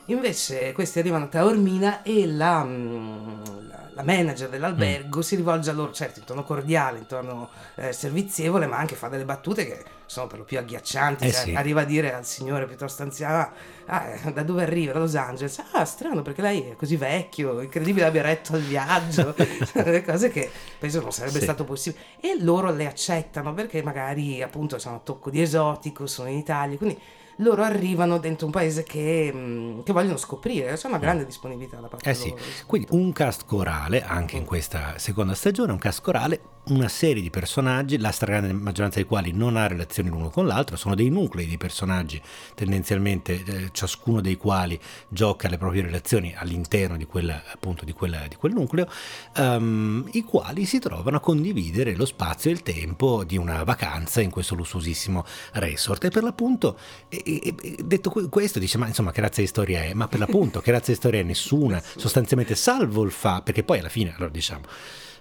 Invece 0.07 0.73
questi 0.73 0.99
arrivano 0.99 1.25
a 1.25 1.29
Taormina 1.29 2.03
e 2.03 2.27
la, 2.27 2.65
mm, 2.65 3.43
la, 3.69 3.91
la 3.93 4.03
manager 4.03 4.49
dell'albergo 4.49 5.19
mm. 5.19 5.23
si 5.23 5.37
rivolge 5.37 5.71
a 5.71 5.73
loro, 5.73 5.93
certo 5.93 6.19
in 6.19 6.25
tono 6.25 6.43
cordiale, 6.43 6.99
in 6.99 7.07
tono 7.07 7.49
eh, 7.77 7.93
servizievole, 7.93 8.67
ma 8.67 8.77
anche 8.77 8.97
fa 8.97 9.09
delle 9.09 9.25
battute 9.25 9.67
che 9.67 9.85
sono 10.07 10.27
per 10.27 10.39
lo 10.39 10.45
più 10.45 10.59
agghiaccianti. 10.59 11.27
Eh 11.27 11.33
cioè, 11.33 11.43
sì. 11.43 11.55
Arriva 11.55 11.83
a 11.83 11.85
dire 11.85 12.15
al 12.15 12.25
signore 12.25 12.67
piuttosto 12.67 13.03
anziano, 13.03 13.51
ah, 13.87 14.07
eh, 14.07 14.33
da 14.33 14.43
dove 14.43 14.63
arriva? 14.63 14.93
Da 14.93 15.01
Los 15.01 15.15
Angeles. 15.15 15.63
Ah, 15.73 15.85
strano 15.85 16.23
perché 16.23 16.43
lei 16.43 16.71
è 16.71 16.77
così 16.77 16.97
vecchio, 16.97 17.61
incredibile 17.61 18.07
abbia 18.07 18.23
retto 18.23 18.55
al 18.55 18.63
viaggio, 18.63 19.35
delle 19.73 20.03
cose 20.05 20.31
che 20.31 20.51
penso 20.79 21.01
non 21.01 21.13
sarebbe 21.13 21.39
sì. 21.39 21.45
stato 21.45 21.65
possibile. 21.65 22.03
E 22.21 22.37
loro 22.41 22.73
le 22.73 22.87
accettano 22.87 23.53
perché 23.53 23.83
magari 23.83 24.43
appunto 24.43 24.79
sono 24.79 24.97
a 24.97 25.01
tocco 25.01 25.31
di 25.31 25.41
esotico, 25.41 26.07
sono 26.07 26.29
in 26.29 26.39
Italia, 26.39 26.77
quindi 26.77 26.99
loro 27.41 27.63
arrivano 27.63 28.19
dentro 28.19 28.47
un 28.47 28.53
paese 28.53 28.83
che, 28.83 29.31
mm, 29.35 29.81
che 29.83 29.93
vogliono 29.93 30.17
scoprire, 30.17 30.75
c'è 30.75 30.87
una 30.87 30.99
grande 30.99 31.25
disponibilità 31.25 31.79
da 31.81 31.89
parte 31.89 32.11
eh 32.11 32.15
loro. 32.15 32.39
Sì. 32.39 32.65
Quindi 32.67 32.89
un 32.93 33.13
cast 33.13 33.45
corale, 33.45 34.03
anche 34.03 34.37
in 34.37 34.45
questa 34.45 34.95
seconda 34.97 35.35
stagione, 35.35 35.73
un 35.73 35.79
cast 35.79 36.01
corale, 36.01 36.41
una 36.69 36.89
serie 36.89 37.23
di 37.23 37.31
personaggi, 37.31 37.99
la 37.99 38.11
stragrande 38.11 38.53
maggioranza 38.53 38.97
dei 38.97 39.07
quali 39.07 39.31
non 39.33 39.57
ha 39.57 39.69
relazioni 39.69 40.09
l'uno 40.09 40.31
con 40.31 40.47
l'altro, 40.47 40.77
sono 40.77 40.95
dei 40.95 41.11
nuclei 41.11 41.47
di 41.47 41.57
personaggi, 41.57 42.21
tendenzialmente 42.55 43.43
eh, 43.45 43.69
ciascuno 43.71 44.21
dei 44.21 44.37
quali 44.37 44.79
gioca 45.09 45.49
le 45.49 45.59
proprie 45.59 45.83
relazioni 45.83 46.35
all'interno 46.37 46.97
di, 46.97 47.05
quella, 47.05 47.41
appunto, 47.53 47.85
di, 47.85 47.93
quella, 47.93 48.27
di 48.27 48.35
quel 48.35 48.53
nucleo, 48.53 48.89
um, 49.37 50.09
i 50.13 50.23
quali 50.23 50.65
si 50.65 50.79
trovano 50.81 51.19
a 51.19 51.21
condividere 51.21 51.95
lo 51.95 52.05
spazio 52.05 52.51
e 52.51 52.55
il 52.55 52.63
tempo 52.63 53.23
di 53.23 53.37
una 53.37 53.63
vacanza 53.63 54.21
in 54.21 54.31
questo 54.31 54.55
lussuosissimo 54.57 55.25
resort. 55.53 56.05
E 56.05 56.09
per 56.09 56.25
l'appunto 56.25 56.79
e, 57.09 57.23
e, 57.25 57.77
detto 57.85 58.11
questo 58.29 58.59
dice 58.59 58.79
ma 58.79 58.87
insomma 58.87 59.13
che 59.13 59.21
razza 59.21 59.41
di 59.41 59.47
storia 59.47 59.83
è? 59.83 59.95
Ma 59.95 60.09
per 60.09 60.19
l'appunto 60.19 60.61
che 60.61 60.73
razza 60.73 60.91
di 60.91 60.97
storia 60.97 61.21
è? 61.21 61.23
Nessuna, 61.23 61.81
sostanzialmente 61.97 62.57
salvo 62.57 63.05
il 63.05 63.13
fa, 63.13 63.41
perché 63.43 63.63
poi 63.63 63.79
alla 63.79 63.89
fine, 63.89 64.13
allora 64.17 64.31
diciamo, 64.31 64.65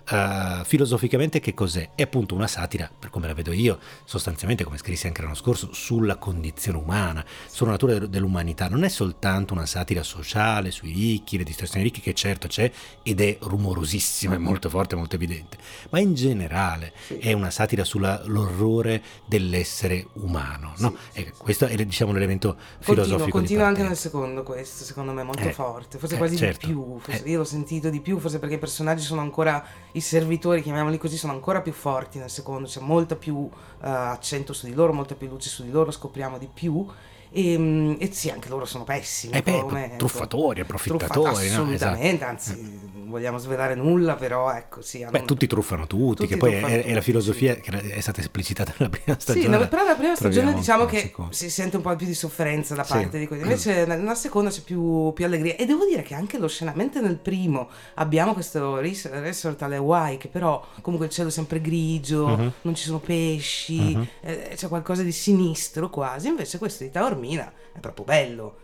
Uh, 0.07 0.63
filosoficamente 0.63 1.39
che 1.39 1.55
cos'è? 1.55 1.91
È 1.95 2.03
appunto 2.03 2.35
una 2.35 2.45
satira, 2.45 2.91
per 2.97 3.09
come 3.09 3.25
la 3.25 3.33
vedo 3.33 3.51
io, 3.51 3.79
sostanzialmente 4.03 4.63
come 4.63 4.77
scrissi 4.77 5.07
anche 5.07 5.23
l'anno 5.23 5.33
scorso, 5.33 5.73
sulla 5.73 6.17
condizione 6.17 6.77
umana, 6.77 7.25
sulla 7.47 7.71
natura 7.71 7.97
dell'umanità. 7.97 8.67
Non 8.69 8.83
è 8.83 8.89
soltanto 8.89 9.53
una 9.53 9.65
satira 9.65 10.03
sociale 10.03 10.69
sui 10.69 10.93
ricchi, 10.93 11.37
le 11.37 11.43
distorsioni 11.43 11.83
ricche, 11.83 12.01
che 12.01 12.13
certo 12.13 12.47
c'è 12.47 12.71
ed 13.01 13.19
è 13.19 13.37
rumorosissima, 13.41 14.35
è 14.35 14.37
molto 14.37 14.69
forte, 14.69 14.95
molto 14.95 15.15
evidente, 15.15 15.57
ma 15.89 15.99
in 15.99 16.13
generale 16.13 16.93
è 17.19 17.33
una 17.33 17.49
satira 17.49 17.83
sull'orrore 17.83 19.01
dell'essere 19.25 20.07
umano. 20.13 20.73
No? 20.77 20.95
Sì, 21.11 21.23
sì, 21.23 21.31
questo 21.35 21.65
è 21.65 21.83
diciamo, 21.83 22.11
l'elemento 22.11 22.55
filosofico. 22.79 23.29
Continua 23.29 23.65
anche 23.65 23.81
nel 23.81 23.97
secondo 23.97 24.43
questo, 24.43 24.83
secondo 24.83 25.13
me, 25.13 25.23
molto 25.23 25.47
eh, 25.47 25.51
forte, 25.51 25.97
forse 25.97 26.13
eh, 26.13 26.17
quasi 26.19 26.37
certo. 26.37 26.67
di 26.67 26.73
più, 26.73 26.99
forse, 26.99 27.23
eh. 27.23 27.29
io 27.29 27.39
l'ho 27.39 27.43
sentito 27.43 27.89
di 27.89 28.01
più, 28.01 28.19
forse 28.19 28.37
perché 28.37 28.55
i 28.55 28.59
personaggi 28.59 29.01
sono 29.01 29.21
ancora 29.21 29.65
i 29.95 30.01
servitori, 30.01 30.61
chiamiamoli 30.61 30.97
così, 30.97 31.17
sono 31.17 31.33
ancora 31.33 31.61
più 31.61 31.71
forti 31.71 32.19
nel 32.19 32.29
secondo, 32.29 32.67
c'è 32.67 32.81
molto 32.81 33.15
più 33.15 33.35
uh, 33.35 33.49
accento 33.79 34.53
su 34.53 34.65
di 34.65 34.73
loro, 34.73 34.93
molta 34.93 35.15
più 35.15 35.27
luce 35.27 35.49
su 35.49 35.63
di 35.63 35.71
loro, 35.71 35.91
scopriamo 35.91 36.37
di 36.37 36.49
più 36.53 36.85
e, 37.31 37.51
ehm, 37.51 37.97
e 37.99 38.11
sì, 38.11 38.29
anche 38.29 38.49
loro 38.49 38.65
sono 38.65 38.83
pessimi. 38.83 39.33
Eh 39.33 39.41
beh, 39.41 39.59
come, 39.61 39.95
truffatori, 39.97 40.61
approfittatori. 40.61 41.11
Truffa, 41.11 41.31
assolutamente, 41.31 42.25
no? 42.25 42.31
esatto. 42.31 42.51
anzi, 42.51 42.79
non 43.05 43.09
vogliamo 43.13 43.37
svelare 43.37 43.75
nulla, 43.75 44.15
però 44.15 44.51
ecco, 44.51 44.81
sì. 44.81 45.03
Hanno... 45.03 45.11
Beh, 45.11 45.25
tutti 45.25 45.45
truffano 45.45 45.85
tutti, 45.85 46.23
tutti 46.23 46.27
che 46.27 46.37
poi 46.37 46.53
è, 46.53 46.83
è, 46.85 46.93
la 46.93 47.01
filosofia 47.01 47.53
sì. 47.53 47.61
che 47.61 47.93
è 47.93 47.99
stata 47.99 48.19
esplicitata 48.19 48.73
nella 48.77 48.89
prima 48.89 49.17
stagione. 49.19 49.59
Sì, 49.59 49.67
però 49.67 49.83
nella 49.83 49.95
prima 49.95 50.15
stagione 50.15 50.53
diciamo 50.53 50.85
che 50.85 51.13
si 51.29 51.49
sente 51.49 51.77
un 51.77 51.83
po' 51.83 51.95
più 51.95 52.07
di 52.07 52.15
sofferenza 52.15 52.73
da 52.73 52.83
parte 52.83 53.11
sì. 53.11 53.19
di 53.19 53.27
quelli. 53.27 53.43
Invece 53.43 53.85
nella 53.87 54.15
seconda 54.15 54.49
c'è 54.49 54.61
più, 54.61 55.13
più, 55.13 55.25
allegria. 55.25 55.55
E 55.55 55.65
devo 55.65 55.85
dire 55.85 56.01
che 56.01 56.15
anche 56.15 56.39
lo 56.39 56.47
scenamento 56.47 56.99
nel 56.99 57.17
primo 57.17 57.69
abbiamo 57.95 58.33
questo 58.33 58.79
resort 58.79 59.61
alle 59.61 59.75
Hawaii, 59.75 60.17
che 60.17 60.27
però 60.27 60.65
comunque 60.81 61.07
il 61.07 61.13
cielo 61.13 61.29
è 61.29 61.31
sempre 61.31 61.61
grigio, 61.61 62.25
uh-huh. 62.25 62.51
non 62.61 62.75
ci 62.75 62.83
sono 62.83 62.99
pesci, 62.99 63.93
uh-huh. 63.95 64.07
eh, 64.21 64.51
c'è 64.55 64.67
qualcosa 64.67 65.03
di 65.03 65.11
sinistro 65.11 65.89
quasi. 65.89 66.27
Invece 66.27 66.57
questo 66.57 66.83
di 66.83 66.89
Taormina 66.89 67.23
Mina 67.25 67.53
è 67.71 67.79
proprio 67.79 68.05
bello. 68.05 68.57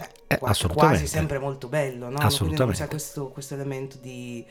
Cioè, 0.00 0.10
eh, 0.26 0.38
quasi, 0.38 1.06
sempre 1.06 1.38
molto 1.38 1.68
bello, 1.68 2.08
no? 2.08 2.18
Assolutamente. 2.18 2.64
Quindi 2.64 2.78
c'è 2.78 2.88
questo, 2.88 3.28
questo 3.28 3.54
elemento 3.54 3.98
di, 3.98 4.44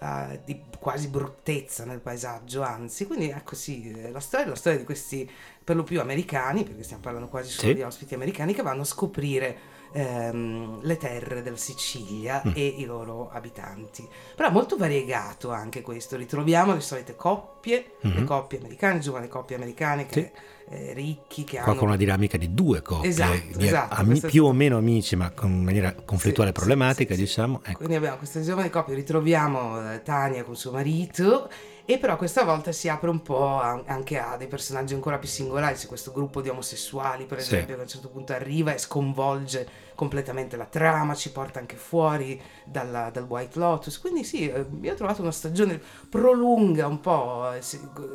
uh, 0.00 0.38
di, 0.44 0.62
quasi 0.78 1.08
bruttezza 1.08 1.84
nel 1.84 2.00
paesaggio, 2.00 2.62
anzi. 2.62 3.06
Quindi 3.06 3.30
ecco 3.30 3.54
sì, 3.54 4.10
la 4.10 4.20
storia 4.20 4.46
è 4.46 4.48
la 4.48 4.56
storia 4.56 4.78
di 4.78 4.84
questi 4.84 5.30
per 5.62 5.76
lo 5.76 5.84
più 5.84 6.00
americani, 6.00 6.64
perché 6.64 6.82
stiamo 6.82 7.02
parlando 7.02 7.28
quasi 7.28 7.50
solo 7.50 7.68
sì. 7.68 7.74
di 7.74 7.82
ospiti 7.82 8.14
americani, 8.14 8.54
che 8.54 8.62
vanno 8.62 8.82
a 8.82 8.86
scoprire 8.86 9.58
ehm, 9.92 10.80
le 10.82 10.96
terre 10.96 11.42
della 11.42 11.56
Sicilia 11.56 12.42
mm. 12.46 12.52
e 12.54 12.66
i 12.66 12.84
loro 12.84 13.30
abitanti. 13.30 14.08
Però 14.34 14.50
molto 14.50 14.76
variegato 14.76 15.50
anche 15.50 15.82
questo, 15.82 16.16
ritroviamo 16.16 16.74
le 16.74 16.80
solite 16.80 17.16
coppie, 17.16 17.92
mm-hmm. 18.06 18.16
le 18.16 18.24
coppie 18.24 18.58
americane, 18.58 18.98
giovani 19.00 19.28
coppie 19.28 19.56
americane 19.56 20.06
che... 20.06 20.32
Sì 20.34 20.56
eh, 20.70 20.92
ricchi 20.92 21.44
che 21.44 21.56
Qua 21.56 21.68
hanno... 21.68 21.76
con 21.76 21.88
una 21.88 21.96
dinamica 21.96 22.36
di 22.36 22.52
due 22.52 22.82
coppie, 22.82 23.08
esatto, 23.08 23.56
di 23.56 23.66
esatto, 23.66 23.94
ami- 23.94 24.20
più 24.20 24.44
o 24.44 24.52
meno 24.52 24.76
amici, 24.76 25.16
ma 25.16 25.30
con 25.30 25.62
maniera 25.62 25.94
conflittuale 25.94 26.50
sì, 26.50 26.56
problematica, 26.56 27.14
sì, 27.14 27.20
diciamo. 27.20 27.60
Ecco. 27.64 27.78
Quindi 27.78 27.94
abbiamo 27.94 28.16
queste 28.16 28.42
giovani 28.42 28.68
coppie, 28.68 28.94
ritroviamo 28.94 29.92
eh, 29.92 30.02
Tania 30.02 30.44
con 30.44 30.56
suo 30.56 30.72
marito 30.72 31.48
e 31.90 31.96
però 31.96 32.18
questa 32.18 32.44
volta 32.44 32.70
si 32.70 32.90
apre 32.90 33.08
un 33.08 33.22
po' 33.22 33.62
anche 33.62 34.18
a 34.18 34.36
dei 34.36 34.46
personaggi 34.46 34.92
ancora 34.92 35.16
più 35.16 35.26
singolari, 35.26 35.74
c'è 35.74 35.86
questo 35.86 36.12
gruppo 36.12 36.42
di 36.42 36.50
omosessuali 36.50 37.24
per 37.24 37.38
esempio 37.38 37.76
che 37.76 37.80
a 37.80 37.84
un 37.84 37.88
certo 37.88 38.10
punto 38.10 38.34
arriva 38.34 38.74
e 38.74 38.78
sconvolge 38.78 39.66
completamente 39.98 40.56
la 40.56 40.66
trama, 40.66 41.16
ci 41.16 41.32
porta 41.32 41.58
anche 41.58 41.74
fuori 41.74 42.40
dalla, 42.64 43.10
dal 43.10 43.24
White 43.24 43.58
Lotus. 43.58 43.98
Quindi 43.98 44.22
sì, 44.22 44.48
eh, 44.48 44.64
io 44.80 44.92
ho 44.92 44.94
trovato 44.94 45.22
una 45.22 45.32
stagione 45.32 45.82
prolunga 46.08 46.86
un 46.86 47.00
po' 47.00 47.52
eh, 47.52 47.60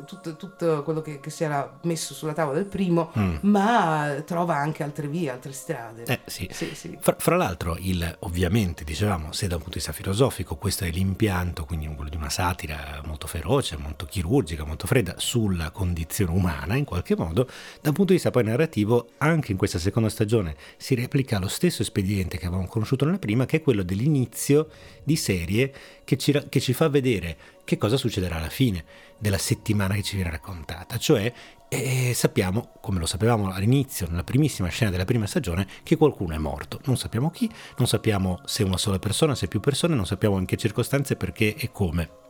tutto, 0.06 0.36
tutto 0.36 0.82
quello 0.82 1.02
che, 1.02 1.20
che, 1.20 1.28
si 1.28 1.44
era 1.44 1.78
messo 1.82 2.14
sulla 2.14 2.32
tavola 2.32 2.56
del 2.56 2.64
primo, 2.64 3.12
mm. 3.18 3.36
ma 3.42 4.22
trova 4.24 4.56
anche 4.56 4.82
altre 4.82 5.08
vie, 5.08 5.28
altre 5.28 5.52
strade. 5.52 6.04
Eh 6.04 6.20
sì. 6.24 6.48
sì, 6.50 6.74
sì. 6.74 6.96
Fra, 6.98 7.16
fra, 7.18 7.36
l'altro, 7.36 7.76
il, 7.78 8.16
ovviamente, 8.20 8.82
dicevamo, 8.82 9.32
se 9.32 9.46
da 9.46 9.56
un 9.56 9.60
punto 9.60 9.76
di 9.76 9.84
vista 9.84 9.92
filosofico 9.92 10.56
questo 10.56 10.84
è 10.84 10.90
l'impianto, 10.90 11.66
quindi 11.66 11.86
quello 11.94 12.08
di 12.08 12.16
una 12.16 12.30
satira 12.30 13.02
molto 13.04 13.26
feroce, 13.26 13.76
molto 13.76 14.06
chirurgica, 14.06 14.64
molto 14.64 14.86
fredda 14.86 15.16
sulla 15.18 15.70
condizione 15.70 16.32
umana 16.32 16.76
in 16.76 16.86
qualche 16.86 17.14
modo, 17.14 17.44
da 17.82 17.90
un 17.90 17.94
punto 17.94 18.04
di 18.04 18.14
vista 18.14 18.30
poi 18.30 18.44
narrativo, 18.44 19.10
anche 19.18 19.52
in 19.52 19.58
questa 19.58 19.78
seconda 19.78 20.08
stagione 20.08 20.56
si 20.78 20.94
replica 20.94 21.38
lo 21.38 21.48
stesso 21.48 21.73
stesso 21.74 21.82
espediente 21.82 22.38
che 22.38 22.46
avevamo 22.46 22.68
conosciuto 22.68 23.04
nella 23.04 23.18
prima, 23.18 23.46
che 23.46 23.56
è 23.56 23.62
quello 23.62 23.82
dell'inizio 23.82 24.68
di 25.02 25.16
serie 25.16 25.72
che 26.04 26.16
ci, 26.16 26.40
che 26.48 26.60
ci 26.60 26.72
fa 26.72 26.88
vedere 26.88 27.36
che 27.64 27.76
cosa 27.76 27.96
succederà 27.96 28.36
alla 28.36 28.48
fine 28.48 28.84
della 29.18 29.38
settimana 29.38 29.94
che 29.94 30.02
ci 30.02 30.14
viene 30.14 30.30
raccontata. 30.30 30.96
Cioè, 30.96 31.32
eh, 31.68 32.12
sappiamo, 32.14 32.74
come 32.80 33.00
lo 33.00 33.06
sapevamo 33.06 33.50
all'inizio, 33.50 34.06
nella 34.08 34.24
primissima 34.24 34.68
scena 34.68 34.90
della 34.90 35.04
prima 35.04 35.26
stagione, 35.26 35.66
che 35.82 35.96
qualcuno 35.96 36.34
è 36.34 36.38
morto. 36.38 36.80
Non 36.84 36.96
sappiamo 36.96 37.30
chi, 37.30 37.50
non 37.78 37.88
sappiamo 37.88 38.40
se 38.44 38.62
una 38.62 38.78
sola 38.78 38.98
persona, 38.98 39.34
se 39.34 39.48
più 39.48 39.60
persone, 39.60 39.94
non 39.94 40.06
sappiamo 40.06 40.38
in 40.38 40.46
che 40.46 40.56
circostanze, 40.56 41.16
perché 41.16 41.56
e 41.56 41.70
come 41.72 42.22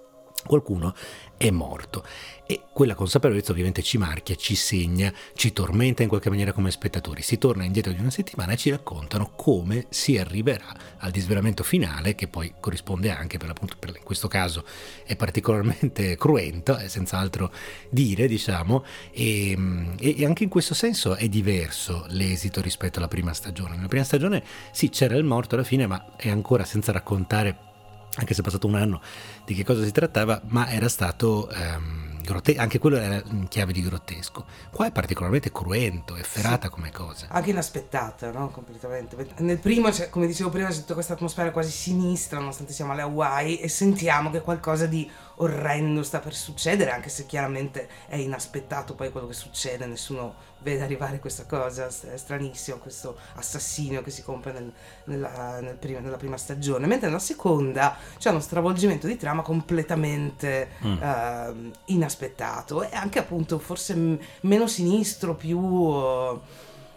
qualcuno 0.46 0.94
è 1.36 1.50
morto 1.50 2.04
e 2.46 2.62
quella 2.72 2.94
consapevolezza 2.94 3.52
ovviamente 3.52 3.82
ci 3.82 3.96
marchia, 3.96 4.34
ci 4.34 4.54
segna, 4.54 5.12
ci 5.34 5.52
tormenta 5.52 6.02
in 6.02 6.08
qualche 6.08 6.28
maniera 6.28 6.52
come 6.52 6.70
spettatori. 6.70 7.22
Si 7.22 7.38
torna 7.38 7.64
indietro 7.64 7.92
di 7.92 8.00
una 8.00 8.10
settimana 8.10 8.52
e 8.52 8.56
ci 8.56 8.70
raccontano 8.70 9.32
come 9.34 9.86
si 9.88 10.18
arriverà 10.18 10.66
al 10.98 11.10
disvelamento 11.10 11.62
finale 11.62 12.14
che 12.14 12.28
poi 12.28 12.54
corrisponde 12.60 13.10
anche 13.10 13.38
per 13.38 13.48
l'appunto 13.48 13.76
per, 13.78 13.94
in 13.96 14.02
questo 14.02 14.28
caso 14.28 14.64
è 15.04 15.16
particolarmente 15.16 16.16
cruento, 16.18 16.76
è 16.76 16.88
senz'altro 16.88 17.50
dire 17.88 18.26
diciamo 18.26 18.84
e, 19.10 19.56
e 19.98 20.24
anche 20.24 20.44
in 20.44 20.50
questo 20.50 20.74
senso 20.74 21.14
è 21.14 21.28
diverso 21.28 22.04
l'esito 22.08 22.60
rispetto 22.60 22.98
alla 22.98 23.08
prima 23.08 23.32
stagione. 23.32 23.76
Nella 23.76 23.88
prima 23.88 24.04
stagione 24.04 24.44
sì 24.70 24.90
c'era 24.90 25.16
il 25.16 25.24
morto 25.24 25.54
alla 25.54 25.64
fine 25.64 25.86
ma 25.86 26.16
è 26.16 26.28
ancora 26.28 26.64
senza 26.64 26.92
raccontare 26.92 27.72
anche 28.16 28.34
se 28.34 28.40
è 28.40 28.44
passato 28.44 28.66
un 28.66 28.76
anno, 28.76 29.00
di 29.44 29.54
che 29.54 29.64
cosa 29.64 29.84
si 29.84 29.92
trattava, 29.92 30.40
ma 30.46 30.70
era 30.70 30.88
stato 30.88 31.48
um, 31.50 32.20
grotte- 32.22 32.56
anche 32.56 32.78
quello 32.78 32.96
era 32.96 33.22
in 33.30 33.48
chiave 33.48 33.72
di 33.72 33.82
grottesco. 33.82 34.44
Qua 34.70 34.86
è 34.86 34.92
particolarmente 34.92 35.52
cruento, 35.52 36.16
efferata 36.16 36.66
sì. 36.68 36.72
come 36.72 36.90
cosa. 36.90 37.26
Anche 37.28 37.50
inaspettata, 37.50 38.30
no? 38.30 38.50
Completamente. 38.50 39.16
Nel 39.38 39.58
primo, 39.58 39.90
come 40.10 40.26
dicevo 40.26 40.50
prima, 40.50 40.68
c'è 40.68 40.78
tutta 40.78 40.94
questa 40.94 41.14
atmosfera 41.14 41.50
quasi 41.50 41.70
sinistra, 41.70 42.38
nonostante 42.38 42.72
siamo 42.72 42.92
alle 42.92 43.02
Hawaii, 43.02 43.58
e 43.58 43.68
sentiamo 43.68 44.30
che 44.30 44.40
qualcosa 44.40 44.86
di 44.86 45.08
orrendo 45.36 46.02
sta 46.02 46.20
per 46.20 46.34
succedere, 46.34 46.92
anche 46.92 47.08
se 47.08 47.26
chiaramente 47.26 47.88
è 48.06 48.16
inaspettato 48.16 48.94
poi 48.94 49.10
quello 49.10 49.26
che 49.26 49.34
succede, 49.34 49.86
nessuno 49.86 50.52
vede 50.64 50.82
arrivare 50.82 51.20
questa 51.20 51.44
cosa, 51.44 51.86
è 51.86 52.16
stranissimo, 52.16 52.78
questo 52.78 53.16
assassinio 53.34 54.02
che 54.02 54.10
si 54.10 54.24
compie 54.24 54.50
nel, 54.50 54.72
nella, 55.04 55.60
nel 55.60 55.76
prima, 55.76 56.00
nella, 56.00 56.16
prima 56.16 56.38
stagione, 56.38 56.86
mentre 56.86 57.06
nella 57.08 57.20
seconda 57.20 57.96
c'è 58.18 58.30
uno 58.30 58.40
stravolgimento 58.40 59.06
di 59.06 59.16
trama 59.16 59.42
completamente 59.42 60.70
mm. 60.84 61.02
uh, 61.02 61.70
inaspettato 61.86 62.82
e 62.82 62.96
anche 62.96 63.18
appunto 63.18 63.58
forse 63.58 63.94
m- 63.94 64.18
meno 64.40 64.66
sinistro, 64.66 65.34
più... 65.36 65.58
Uh, 65.60 66.40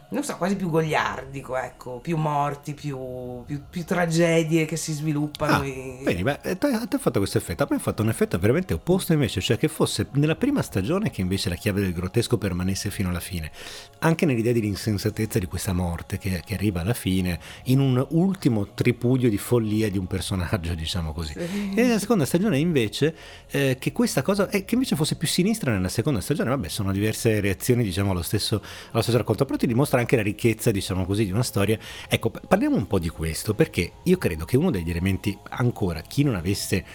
non 0.10 0.24
so, 0.24 0.38
quasi 0.38 0.56
più 0.56 0.70
gogliardico, 0.70 1.58
ecco, 1.58 2.00
più 2.00 2.16
morti, 2.16 2.74
più, 2.74 3.44
più, 3.46 3.62
più 3.70 3.84
tragedie 3.84 4.64
che 4.64 4.78
si 4.78 4.94
sviluppano. 4.94 5.58
Ah, 5.58 5.66
e... 5.66 6.00
Bene, 6.02 6.24
beh, 6.24 6.40
a 6.52 6.56
te 6.56 6.96
ha 6.96 6.98
fatto 6.98 7.20
questo 7.20 7.38
effetto, 7.38 7.64
a 7.64 7.68
me 7.70 7.76
ha 7.76 7.80
fatto 7.80 8.04
un 8.04 8.10
effetto 8.10 8.40
veramente 8.40 8.74
opposto 8.74 9.12
invece, 9.12 9.42
cioè 9.42 9.58
che 9.58 9.68
fosse 9.68 10.08
nella 10.12 10.36
prima 10.36 10.62
stagione 10.62 11.10
che 11.10 11.20
invece 11.20 11.50
la 11.50 11.56
chiave 11.56 11.82
del 11.82 11.92
grottesco 11.92 12.38
permanesse 12.38 12.90
fino 12.90 13.10
alla 13.10 13.20
fine, 13.20 13.52
anche 14.00 14.26
nell'idea 14.26 14.54
dell'insensatezza 14.54 15.40
di 15.40 15.46
questa 15.46 15.74
morte 15.74 16.18
che, 16.18 16.42
che 16.46 16.54
arriva 16.54 16.80
alla 16.80 16.94
fine, 16.94 17.38
in 17.66 17.82
un 17.82 18.06
ultimo 18.12 18.74
tripudio 18.74 19.30
di 19.30 19.38
follia 19.38 19.90
di 19.90 19.98
un 19.98 20.08
personaggio, 20.08 20.74
diciamo 20.76 21.12
così. 21.12 21.34
Sì. 21.34 21.74
E 21.76 21.82
nella 21.82 22.00
seconda 22.00 22.24
stagione 22.24 22.58
invece, 22.60 23.14
eh, 23.52 23.76
che 23.78 23.92
questa 23.92 24.22
cosa, 24.22 24.50
eh, 24.52 24.64
che 24.64 24.76
invece 24.76 24.96
fosse 24.96 25.16
più 25.16 25.28
sinistra 25.28 25.74
nella 25.74 25.90
seconda 25.90 26.22
stagione, 26.22 26.50
vabbè, 26.52 26.70
sono 26.70 26.94
diverse 26.94 27.42
reazioni, 27.42 27.84
diciamo, 27.84 28.12
allo 28.12 28.22
stesso, 28.22 28.64
allo 28.92 29.02
stesso 29.02 29.18
racconto, 29.18 29.44
però 29.44 29.58
ti 29.58 29.68
dimostra 29.68 29.97
anche 30.00 30.16
la 30.16 30.22
ricchezza, 30.22 30.72
diciamo 30.72 31.06
così, 31.06 31.26
di 31.26 31.32
una 31.32 31.44
storia. 31.44 31.78
Ecco, 32.08 32.30
parliamo 32.30 32.76
un 32.76 32.88
po' 32.88 33.00
di 33.00 33.10
questo, 33.10 33.54
perché 33.54 33.94
io 34.04 34.18
credo 34.18 34.46
che 34.46 34.58
uno 34.58 34.72
degli 34.72 34.90
elementi, 34.90 35.38
ancora, 35.50 36.02
chi 36.02 36.24
non 36.24 36.36
avesse 36.36 36.86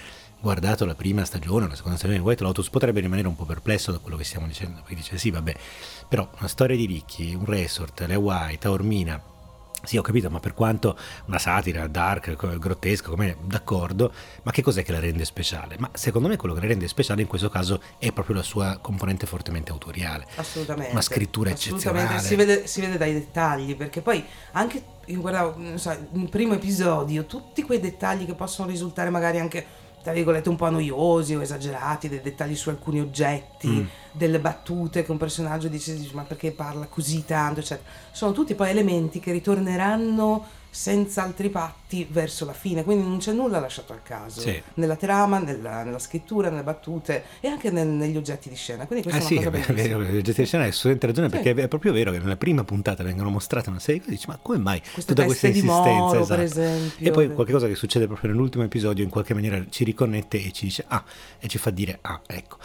guardato 0.41 0.85
la 0.85 0.97
prima 0.97 1.25
stagione, 1.25 1.69
la 1.69 1.77
seconda 1.77 1.97
stagione 1.97 2.19
di 2.19 2.25
White 2.27 2.43
Lotus 2.43 2.69
potrebbe 2.69 3.01
rimanere 3.01 3.29
un 3.29 3.37
po' 3.37 3.45
perplesso 3.45 3.93
da 3.93 3.99
quello 3.99 4.17
che 4.17 4.25
stiamo 4.25 4.47
dicendo, 4.47 4.81
perché 4.81 4.97
dice 4.97 5.17
sì, 5.17 5.31
vabbè, 5.31 5.55
però 6.09 6.29
una 6.39 6.49
storia 6.49 6.77
di 6.77 6.87
ricchi, 6.87 7.35
un 7.35 7.45
resort, 7.45 8.05
le 8.07 8.15
Hawaii, 8.15 8.59
Taormina, 8.59 9.23
sì, 9.83 9.97
ho 9.97 10.03
capito, 10.03 10.31
ma 10.31 10.41
per 10.41 10.55
quanto 10.55 10.97
una 11.27 11.39
satira, 11.39 11.87
dark, 11.89 12.37
grottesca, 12.59 13.09
come 13.09 13.37
d'accordo, 13.45 14.13
ma 14.43 14.51
che 14.53 14.63
cos'è 14.63 14.83
che 14.83 14.93
la 14.93 15.01
rende 15.01 15.25
speciale? 15.25 15.77
Ma 15.79 15.91
secondo 15.93 16.29
me 16.29 16.37
quello 16.37 16.55
che 16.55 16.61
la 16.61 16.67
rende 16.67 16.87
speciale 16.89 17.23
in 17.23 17.29
questo 17.29 17.49
caso 17.49 17.81
è 17.99 18.13
proprio 18.13 18.37
la 18.37 18.43
sua 18.43 18.79
componente 18.81 19.27
fortemente 19.27 19.73
autoriale. 19.73 20.27
Assolutamente. 20.37 20.93
Una 20.93 21.01
scrittura 21.01 21.51
assolutamente. 21.51 22.15
eccezionale. 22.15 22.29
Si 22.29 22.35
vede, 22.37 22.67
si 22.67 22.81
vede 22.81 22.97
dai 22.97 23.13
dettagli, 23.13 23.77
perché 23.77 24.01
poi 24.01 24.25
anche, 24.53 24.83
io 25.07 25.21
guardavo, 25.21 25.55
non 25.57 25.79
so, 25.79 25.91
il 25.91 26.29
primo 26.29 26.55
episodio, 26.55 27.27
tutti 27.27 27.63
quei 27.63 27.81
dettagli 27.81 28.25
che 28.25 28.35
possono 28.35 28.69
risultare 28.69 29.11
magari 29.11 29.41
anche 29.41 29.67
tra 30.03 30.13
virgolette 30.13 30.49
un 30.49 30.57
po' 30.57 30.69
noiosi 30.69 31.35
o 31.35 31.43
esagerati, 31.43 32.09
dei 32.09 32.21
dettagli 32.21 32.57
su 32.57 32.69
alcuni 32.69 33.01
oggetti, 33.01 33.69
mm. 33.69 33.87
delle 34.13 34.41
battute 34.41 35.05
che 35.05 35.11
un 35.11 35.17
personaggio 35.17 35.69
dice 35.69 35.97
ma 36.13 36.23
perché 36.23 36.51
parla 36.51 36.87
così 36.87 37.25
tanto, 37.25 37.61
eccetera. 37.61 37.89
Sono 38.11 38.33
tutti 38.33 38.55
poi 38.55 38.71
elementi 38.71 39.21
che 39.21 39.33
ritorneranno 39.33 40.61
senza 40.75 41.23
altri 41.23 41.51
patti 41.51 42.09
verso 42.11 42.47
la 42.47 42.55
fine, 42.55 42.83
quindi 42.83 43.07
non 43.07 43.19
c'è 43.19 43.33
nulla 43.33 43.61
lasciato 43.61 43.93
al 43.93 44.03
caso 44.03 44.41
sì. 44.41 44.61
nella 44.75 44.97
trama, 44.97 45.39
nella, 45.39 45.83
nella, 45.83 45.99
scrittura, 45.99 46.49
nelle 46.49 46.63
battute 46.63 47.25
e 47.41 47.49
anche 47.49 47.71
nel, 47.71 47.87
negli 47.87 48.17
oggetti 48.17 48.49
di 48.49 48.55
scena. 48.55 48.87
Quindi 48.87 49.07
questa 49.07 49.21
ah, 49.21 49.25
è 49.25 49.27
sì, 49.29 49.37
cosa 49.37 49.51
vero, 49.51 50.03
gli 50.03 50.17
oggetti 50.17 50.41
di 50.41 50.47
scena 50.47 50.63
hai 50.63 50.71
assolutamente 50.71 51.07
ragione 51.07 51.29
sì. 51.29 51.35
perché 51.35 51.63
è 51.65 51.69
proprio 51.69 51.93
vero 51.93 52.11
che 52.11 52.19
nella 52.21 52.39
prima 52.39 52.65
puntata 52.65 53.03
vengono 53.03 53.29
mostrate 53.29 53.69
una 53.69 53.81
serie 53.81 54.01
di 54.01 54.13
dici 54.13 54.25
ma 54.29 54.39
come 54.41 54.57
mai 54.57 54.81
Queste 54.81 55.13
tutta 55.13 55.27
questa 55.27 55.49
insistenza? 55.49 55.91
Moro, 55.91 56.21
esatto. 56.23 56.41
esempio, 56.41 57.07
e 57.07 57.11
poi 57.11 57.33
qualcosa 57.35 57.67
che 57.67 57.75
succede 57.75 58.07
proprio 58.07 58.31
nell'ultimo 58.31 58.65
episodio 58.65 59.05
in 59.05 59.11
qualche 59.11 59.35
maniera 59.35 59.63
ci 59.69 59.85
riconnette 59.85 60.43
e 60.43 60.53
ci 60.53 60.65
dice 60.65 60.87
ah 60.89 61.05
e 61.39 61.49
ci 61.49 61.59
fa 61.59 61.69
dire 61.69 61.99
ah 62.01 62.23
ecco. 62.27 62.57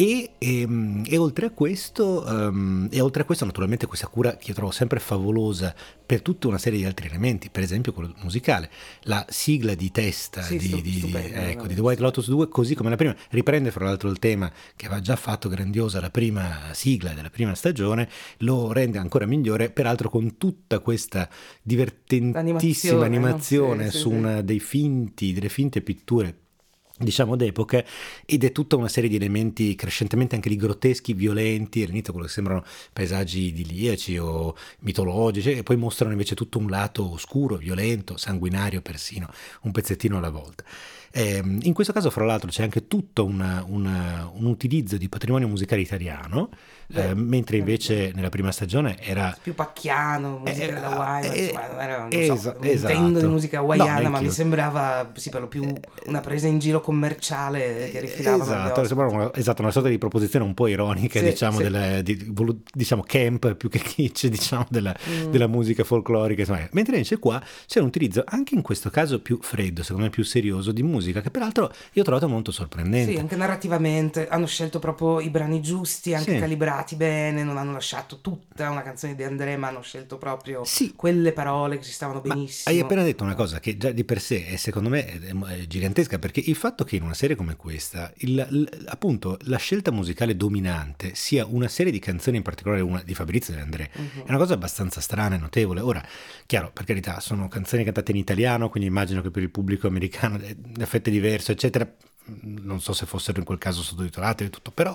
E, 0.00 0.30
e, 0.38 0.60
ehm, 0.62 1.02
e, 1.06 1.18
oltre 1.18 1.50
questo, 1.52 2.24
um, 2.26 2.88
e, 2.90 3.02
oltre 3.02 3.20
a 3.20 3.24
questo, 3.26 3.44
naturalmente, 3.44 3.86
questa 3.86 4.06
cura 4.06 4.34
che 4.38 4.48
io 4.48 4.54
trovo 4.54 4.70
sempre 4.70 4.98
favolosa 4.98 5.74
per 6.06 6.22
tutta 6.22 6.48
una 6.48 6.56
serie 6.56 6.78
di 6.78 6.86
altri 6.86 7.06
elementi, 7.06 7.50
per 7.50 7.62
esempio 7.62 7.92
quello 7.92 8.14
musicale, 8.22 8.70
la 9.02 9.26
sigla 9.28 9.74
di 9.74 9.90
testa 9.90 10.40
sì, 10.40 10.56
di, 10.56 10.80
di, 10.80 10.92
stupendo, 10.92 11.36
ecco, 11.40 11.66
di, 11.66 11.74
The 11.74 11.80
White 11.82 12.00
Lotus 12.00 12.28
2, 12.28 12.48
così 12.48 12.74
come 12.74 12.88
la 12.88 12.96
prima, 12.96 13.14
riprende 13.28 13.70
fra 13.70 13.84
l'altro 13.84 14.08
il 14.08 14.18
tema 14.18 14.50
che 14.74 14.86
aveva 14.86 15.02
già 15.02 15.16
fatto 15.16 15.50
grandiosa 15.50 16.00
la 16.00 16.10
prima 16.10 16.72
sigla 16.72 17.12
della 17.12 17.28
prima 17.28 17.54
stagione, 17.54 18.08
lo 18.38 18.72
rende 18.72 18.96
ancora 18.96 19.26
migliore, 19.26 19.68
peraltro 19.70 20.08
con 20.08 20.38
tutta 20.38 20.78
questa 20.78 21.28
divertentissima 21.60 23.04
animazione, 23.04 23.84
no? 23.84 23.90
sì, 23.90 23.98
su 23.98 24.08
sì, 24.08 24.16
una 24.16 24.40
dei 24.40 24.60
finti, 24.60 25.34
delle 25.34 25.50
finte 25.50 25.82
pitture 25.82 26.39
diciamo 27.00 27.34
d'epoca 27.34 27.82
ed 28.26 28.44
è 28.44 28.52
tutta 28.52 28.76
una 28.76 28.88
serie 28.88 29.08
di 29.08 29.16
elementi 29.16 29.74
crescentemente 29.74 30.34
anche 30.34 30.48
di 30.50 30.56
grotteschi, 30.56 31.14
violenti, 31.14 31.82
all'inizio 31.82 32.12
quello 32.12 32.26
che 32.26 32.32
sembrano 32.32 32.64
paesaggi 32.92 33.46
idilliaci 33.46 34.18
o 34.18 34.54
mitologici 34.80 35.52
e 35.52 35.62
poi 35.62 35.76
mostrano 35.76 36.12
invece 36.12 36.34
tutto 36.34 36.58
un 36.58 36.68
lato 36.68 37.10
oscuro, 37.12 37.56
violento, 37.56 38.16
sanguinario 38.16 38.82
persino, 38.82 39.28
un 39.62 39.72
pezzettino 39.72 40.18
alla 40.18 40.30
volta. 40.30 40.64
Eh, 41.12 41.42
in 41.62 41.72
questo 41.72 41.92
caso, 41.92 42.08
fra 42.08 42.24
l'altro, 42.24 42.50
c'è 42.50 42.62
anche 42.62 42.86
tutto 42.86 43.24
una, 43.24 43.64
una, 43.66 44.30
un 44.32 44.46
utilizzo 44.46 44.96
di 44.96 45.08
patrimonio 45.08 45.48
musicale 45.48 45.80
italiano, 45.80 46.50
eh, 46.92 47.14
mentre 47.14 47.56
invece 47.56 48.12
nella 48.14 48.28
prima 48.28 48.52
stagione 48.52 48.96
era 49.00 49.36
più 49.42 49.54
pacchiano, 49.54 50.38
musica 50.38 50.64
eh, 50.64 50.72
della 50.72 50.90
Hawaii, 50.90 51.30
eh, 51.30 51.42
insomma, 51.42 51.82
era, 51.82 51.98
non 51.98 52.08
es- 52.12 52.26
so, 52.26 52.60
esatto. 52.60 52.92
intendo 52.92 53.20
di 53.20 53.26
musica 53.26 53.58
hawaiana, 53.58 54.00
no, 54.02 54.10
ma 54.10 54.20
mi 54.20 54.30
sembrava 54.30 55.10
sì, 55.14 55.30
per 55.30 55.40
lo 55.40 55.48
più 55.48 55.64
eh, 55.64 55.80
una 56.06 56.20
presa 56.20 56.46
in 56.46 56.60
giro 56.60 56.80
commerciale 56.80 57.90
che 57.90 58.00
rifilava 58.00 58.42
esatto, 58.44 58.84
sembrava 58.84 59.12
una, 59.12 59.34
esatto, 59.34 59.62
una 59.62 59.72
sorta 59.72 59.88
di 59.88 59.98
proposizione 59.98 60.44
un 60.44 60.54
po' 60.54 60.68
ironica, 60.68 61.18
sì, 61.18 61.24
diciamo, 61.24 61.56
sì. 61.56 61.62
Delle, 61.64 62.02
di, 62.04 62.32
diciamo 62.72 63.02
camp 63.04 63.54
più 63.54 63.68
che 63.68 63.80
kitsch, 63.80 64.28
diciamo, 64.28 64.66
della, 64.70 64.94
mm. 65.08 65.30
della 65.30 65.48
musica 65.48 65.82
folclorica, 65.82 66.42
insomma. 66.42 66.68
mentre 66.70 66.94
invece 66.94 67.18
qua 67.18 67.42
c'è 67.66 67.80
un 67.80 67.86
utilizzo 67.86 68.22
anche 68.24 68.54
in 68.54 68.62
questo 68.62 68.90
caso 68.90 69.20
più 69.20 69.38
freddo, 69.40 69.82
secondo 69.82 70.04
me 70.04 70.10
più 70.10 70.22
serioso 70.22 70.70
di 70.70 70.82
musica 70.82 70.98
musica, 71.00 71.20
che 71.20 71.30
peraltro 71.30 71.72
io 71.92 72.02
ho 72.02 72.04
trovato 72.04 72.28
molto 72.28 72.52
sorprendente. 72.52 73.12
Sì, 73.12 73.18
anche 73.18 73.36
narrativamente 73.36 74.28
hanno 74.28 74.46
scelto 74.46 74.78
proprio 74.78 75.20
i 75.20 75.30
brani 75.30 75.60
giusti, 75.60 76.14
anche 76.14 76.34
sì. 76.34 76.38
calibrati 76.38 76.94
bene, 76.94 77.42
non 77.42 77.56
hanno 77.56 77.72
lasciato 77.72 78.20
tutta 78.20 78.70
una 78.70 78.82
canzone 78.82 79.14
di 79.14 79.24
André, 79.24 79.56
ma 79.56 79.68
hanno 79.68 79.80
scelto 79.80 80.18
proprio 80.18 80.64
sì. 80.64 80.92
quelle 80.94 81.32
parole 81.32 81.78
che 81.78 81.84
ci 81.84 81.92
stavano 81.92 82.20
benissimo. 82.20 82.64
Ma 82.66 82.78
hai 82.78 82.80
appena 82.80 83.02
detto 83.02 83.24
una 83.24 83.34
cosa 83.34 83.58
che 83.58 83.76
già 83.76 83.90
di 83.90 84.04
per 84.04 84.20
sé 84.20 84.46
è 84.46 84.56
secondo 84.56 84.88
me 84.88 85.06
è 85.06 85.66
gigantesca, 85.66 86.18
perché 86.18 86.40
il 86.44 86.56
fatto 86.56 86.84
che 86.84 86.96
in 86.96 87.02
una 87.02 87.14
serie 87.14 87.34
come 87.34 87.56
questa, 87.56 88.12
il, 88.18 88.46
il, 88.50 88.84
appunto, 88.86 89.38
la 89.44 89.56
scelta 89.56 89.90
musicale 89.90 90.36
dominante 90.36 91.14
sia 91.14 91.46
una 91.46 91.68
serie 91.68 91.90
di 91.90 91.98
canzoni, 91.98 92.36
in 92.36 92.42
particolare 92.42 92.82
una 92.82 93.02
di 93.02 93.14
Fabrizio 93.14 93.54
e 93.54 93.60
André, 93.60 93.90
uh-huh. 93.94 94.24
è 94.24 94.28
una 94.28 94.38
cosa 94.38 94.54
abbastanza 94.54 95.00
strana 95.00 95.36
e 95.36 95.38
notevole. 95.38 95.80
Ora, 95.80 96.04
chiaro, 96.46 96.70
per 96.72 96.84
carità, 96.84 97.20
sono 97.20 97.48
canzoni 97.48 97.84
cantate 97.84 98.10
in 98.10 98.18
italiano, 98.18 98.68
quindi 98.68 98.88
immagino 98.88 99.22
che 99.22 99.30
per 99.30 99.42
il 99.42 99.50
pubblico 99.50 99.86
americano 99.86 100.38
effetto 100.90 101.10
diverso, 101.10 101.52
eccetera. 101.52 101.88
Non 102.42 102.80
so 102.80 102.92
se 102.92 103.06
fossero 103.06 103.38
in 103.38 103.44
quel 103.44 103.58
caso 103.58 103.82
sottotitolate 103.82 104.44
e 104.44 104.50
tutto, 104.50 104.70
però 104.70 104.94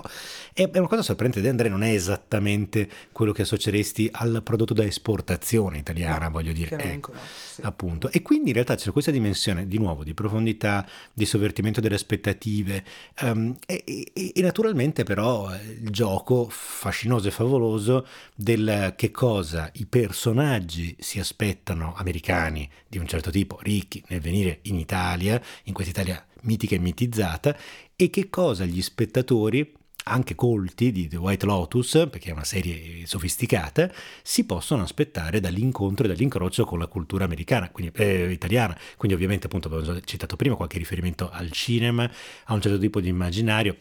è, 0.52 0.68
una 0.74 0.88
cosa 0.88 1.02
sorprendente 1.02 1.42
di 1.42 1.48
Andrea, 1.48 1.70
non 1.70 1.82
è 1.82 1.92
esattamente 1.92 2.88
quello 3.12 3.32
che 3.32 3.42
associeresti 3.42 4.08
al 4.12 4.42
prodotto 4.42 4.74
da 4.74 4.84
esportazione 4.84 5.78
italiana, 5.78 6.26
no, 6.26 6.30
voglio 6.30 6.52
dire. 6.52 6.76
Ecco, 6.76 7.12
no, 7.12 7.18
sì. 7.22 7.60
appunto. 7.62 8.10
E 8.10 8.22
quindi 8.22 8.48
in 8.48 8.54
realtà 8.54 8.74
c'è 8.74 8.90
questa 8.90 9.10
dimensione 9.10 9.66
di 9.66 9.78
nuovo 9.78 10.04
di 10.04 10.14
profondità, 10.14 10.86
di 11.12 11.26
sovvertimento 11.26 11.80
delle 11.80 11.94
aspettative 11.94 12.84
um, 13.22 13.56
e, 13.66 13.82
e, 13.84 14.32
e, 14.34 14.42
naturalmente 14.42 15.04
però 15.04 15.52
il 15.54 15.90
gioco 15.90 16.48
fascinoso 16.48 17.28
e 17.28 17.30
favoloso 17.30 18.06
del 18.34 18.94
che 18.96 19.10
cosa 19.10 19.70
i 19.74 19.86
personaggi 19.86 20.96
si 20.98 21.18
aspettano 21.18 21.94
americani 21.96 22.68
di 22.86 22.98
un 22.98 23.06
certo 23.06 23.30
tipo, 23.30 23.58
ricchi, 23.62 24.02
nel 24.08 24.20
venire 24.20 24.60
in 24.62 24.78
Italia, 24.78 25.40
in 25.64 25.72
questa 25.72 25.90
Italia 25.90 26.24
mitica 26.42 26.74
e 26.74 26.78
mitizzata, 26.78 27.56
e 27.94 28.10
che 28.10 28.28
cosa 28.28 28.64
gli 28.64 28.82
spettatori 28.82 29.74
anche 30.08 30.34
colti 30.34 30.92
di 30.92 31.08
The 31.08 31.16
White 31.16 31.46
Lotus, 31.46 32.06
perché 32.10 32.30
è 32.30 32.32
una 32.32 32.44
serie 32.44 33.04
sofisticata, 33.06 33.90
si 34.22 34.44
possono 34.44 34.82
aspettare 34.82 35.40
dall'incontro 35.40 36.04
e 36.04 36.08
dall'incrocio 36.08 36.64
con 36.64 36.78
la 36.78 36.86
cultura 36.86 37.24
americana, 37.24 37.70
quindi 37.70 37.92
eh, 37.96 38.30
italiana. 38.30 38.78
Quindi 38.96 39.16
ovviamente 39.16 39.46
appunto 39.46 39.68
abbiamo 39.68 40.00
citato 40.04 40.36
prima 40.36 40.54
qualche 40.54 40.78
riferimento 40.78 41.28
al 41.30 41.50
cinema, 41.50 42.08
a 42.44 42.54
un 42.54 42.60
certo 42.60 42.78
tipo 42.78 43.00
di 43.00 43.08
immaginario 43.08 43.76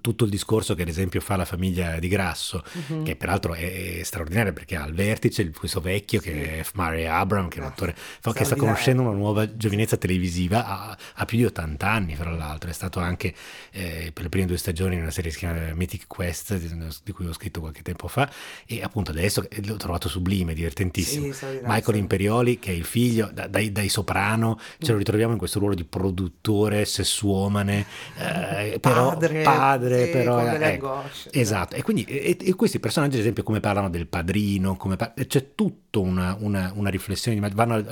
tutto 0.00 0.24
il 0.24 0.30
discorso 0.30 0.74
che 0.74 0.82
ad 0.82 0.88
esempio 0.88 1.20
fa 1.20 1.36
la 1.36 1.44
famiglia 1.44 1.98
di 1.98 2.08
Grasso, 2.08 2.64
uh-huh. 2.88 3.02
che 3.02 3.14
peraltro 3.14 3.52
è, 3.52 3.98
è 3.98 4.02
straordinario 4.02 4.52
perché 4.54 4.74
ha 4.74 4.82
al 4.82 4.94
vertice 4.94 5.50
questo 5.50 5.80
vecchio 5.80 6.20
sì. 6.20 6.30
che 6.30 6.60
è 6.60 6.64
Murray 6.74 7.04
Abram, 7.04 7.48
che 7.48 7.58
è 7.58 7.60
un 7.60 7.66
attore 7.66 7.94
fa, 7.94 8.32
che 8.32 8.44
sta 8.44 8.56
conoscendo 8.56 9.02
una 9.02 9.12
nuova 9.12 9.54
giovinezza 9.54 9.98
televisiva, 9.98 10.66
ha, 10.66 10.98
ha, 11.14 11.24
più 11.26 11.36
di 11.36 11.44
80 11.44 11.88
anni 11.88 12.16
fra 12.16 12.30
l'altro, 12.30 12.70
è 12.70 12.72
stato 12.72 13.00
anche 13.00 13.34
eh, 13.70 14.10
per 14.14 14.22
le 14.22 14.28
prime 14.30 14.46
due 14.46 14.56
stagioni 14.56 14.94
in 14.94 15.02
una 15.02 15.10
serie 15.10 15.30
che 15.30 15.36
si 15.36 15.44
chiama 15.44 15.74
Mythic 15.74 16.06
Quest, 16.06 16.56
di, 16.56 16.74
di, 17.04 17.12
cui 17.12 17.26
ho 17.26 17.34
scritto 17.34 17.60
qualche 17.60 17.82
tempo 17.82 18.08
fa, 18.08 18.30
e 18.64 18.82
appunto 18.82 19.10
adesso 19.10 19.46
l'ho 19.62 19.76
trovato 19.76 20.08
sublime, 20.08 20.54
divertentissimo. 20.54 21.32
Sì, 21.32 21.60
Michael 21.64 21.98
Imperioli, 21.98 22.58
che 22.58 22.70
è 22.70 22.74
il 22.74 22.84
figlio, 22.84 23.28
da, 23.30 23.46
dai, 23.46 23.70
dai, 23.72 23.90
soprano, 23.90 24.58
ce 24.78 24.92
lo 24.92 24.98
ritroviamo 24.98 25.32
in 25.32 25.38
questo 25.38 25.58
ruolo 25.58 25.74
di 25.74 25.84
produttore, 25.84 26.86
sessuomane, 26.86 27.86
eh, 28.16 28.78
però... 28.80 29.10
Padre, 29.10 29.42
padre 29.42 29.65
padre, 29.66 30.04
sì, 30.04 30.10
però... 30.10 30.40
Eh, 30.40 30.72
ecco, 30.72 31.02
esatto, 31.30 31.74
e 31.74 31.82
quindi 31.82 32.04
e, 32.04 32.36
e, 32.40 32.54
questi 32.54 32.78
personaggi, 32.78 33.14
ad 33.14 33.20
esempio, 33.20 33.42
come 33.42 33.60
parlano 33.60 33.88
del 33.90 34.06
padrino, 34.06 34.76
come 34.76 34.96
par- 34.96 35.14
c'è 35.14 35.54
tutta 35.54 35.98
una, 35.98 36.36
una, 36.38 36.72
una, 36.74 36.90
riflessione, 36.90 37.38
vanno, 37.52 37.82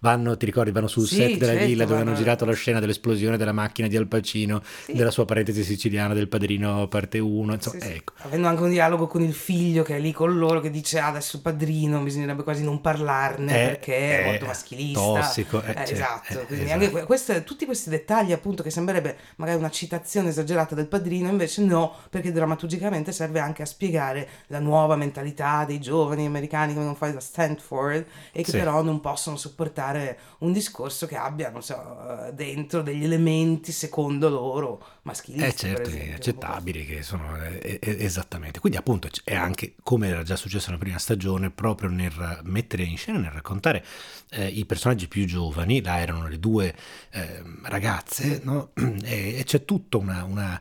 vanno, 0.00 0.36
ti 0.36 0.46
ricordi, 0.46 0.70
vanno 0.70 0.88
sul 0.88 1.06
sì, 1.06 1.16
set 1.16 1.38
della 1.38 1.52
certo, 1.52 1.66
villa 1.66 1.84
dove 1.84 2.00
hanno 2.00 2.14
girato 2.14 2.44
la 2.44 2.54
scena 2.54 2.80
dell'esplosione 2.80 3.36
della 3.36 3.52
macchina 3.52 3.88
di 3.88 3.96
Al 3.96 4.08
Pacino, 4.08 4.62
sì. 4.84 4.92
della 4.94 5.10
sua 5.10 5.24
parentesi 5.24 5.62
siciliana, 5.62 6.14
del 6.14 6.28
padrino 6.28 6.88
parte 6.88 7.18
1, 7.18 7.52
insomma, 7.52 7.84
ecco. 7.84 8.12
Avendo 8.18 8.48
anche 8.48 8.62
un 8.62 8.70
dialogo 8.70 9.06
con 9.06 9.22
il 9.22 9.34
figlio 9.34 9.82
che 9.82 9.96
è 9.96 9.98
lì 9.98 10.12
con 10.12 10.36
loro, 10.36 10.60
che 10.60 10.70
dice, 10.70 10.98
ah, 10.98 11.08
adesso 11.08 11.36
il 11.36 11.42
padrino, 11.42 12.00
bisognerebbe 12.00 12.42
quasi 12.42 12.64
non 12.64 12.80
parlarne 12.80 13.52
è, 13.52 13.66
perché 13.68 13.96
è, 13.96 14.22
è 14.22 14.26
molto 14.26 14.46
maschilista. 14.46 15.00
Tossico. 15.00 15.62
Eh, 15.62 15.70
eh, 15.70 15.74
cioè, 15.74 15.92
esatto, 15.92 16.44
quindi 16.46 16.64
esatto. 16.64 16.84
anche 16.84 17.04
queste, 17.04 17.44
tutti 17.44 17.64
questi 17.64 17.90
dettagli 17.90 18.32
appunto 18.32 18.62
che 18.62 18.70
sembrerebbe 18.70 19.16
magari 19.36 19.58
una 19.58 19.70
citazione 19.70 20.28
esagerata 20.28 20.74
del 20.74 20.86
padrino, 20.86 21.21
Marino 21.22 21.30
invece 21.30 21.62
no, 21.62 21.94
perché 22.10 22.32
drammaturgicamente 22.32 23.12
serve 23.12 23.38
anche 23.38 23.62
a 23.62 23.66
spiegare 23.66 24.28
la 24.48 24.58
nuova 24.58 24.96
mentalità 24.96 25.64
dei 25.64 25.80
giovani 25.80 26.26
americani 26.26 26.68
che 26.68 26.74
vengono 26.74 26.96
fuori 26.96 27.12
da 27.12 27.20
Stanford 27.20 28.06
e 28.32 28.42
che 28.42 28.50
sì. 28.50 28.58
però 28.58 28.82
non 28.82 29.00
possono 29.00 29.36
sopportare 29.36 30.18
un 30.38 30.52
discorso 30.52 31.06
che 31.06 31.16
abbia, 31.16 31.50
non 31.50 31.62
so, 31.62 32.30
dentro 32.32 32.82
degli 32.82 33.04
elementi 33.04 33.72
secondo 33.72 34.28
loro 34.28 34.82
maschilisti. 35.02 35.46
Eh 35.46 35.54
certo, 35.54 35.88
esempio, 35.88 36.14
accettabili 36.14 36.86
che 36.86 37.02
sono 37.02 37.36
eh, 37.36 37.78
eh, 37.80 37.96
esattamente. 38.04 38.60
Quindi 38.60 38.78
appunto 38.78 39.08
è 39.24 39.34
anche 39.34 39.74
come 39.82 40.08
era 40.08 40.22
già 40.22 40.36
successo 40.36 40.66
nella 40.68 40.80
prima 40.80 40.98
stagione, 40.98 41.50
proprio 41.50 41.88
nel 41.88 42.40
mettere 42.44 42.84
in 42.84 42.96
scena, 42.96 43.18
nel 43.18 43.30
raccontare 43.30 43.84
eh, 44.30 44.46
i 44.46 44.64
personaggi 44.64 45.08
più 45.08 45.24
giovani, 45.26 45.82
là 45.82 46.00
erano 46.00 46.28
le 46.28 46.38
due 46.38 46.74
eh, 47.10 47.42
ragazze, 47.62 48.40
no? 48.44 48.70
e, 49.02 49.38
e, 49.38 49.44
c'è 49.44 49.64
tutta 49.64 49.96
una, 49.96 50.24
una 50.24 50.60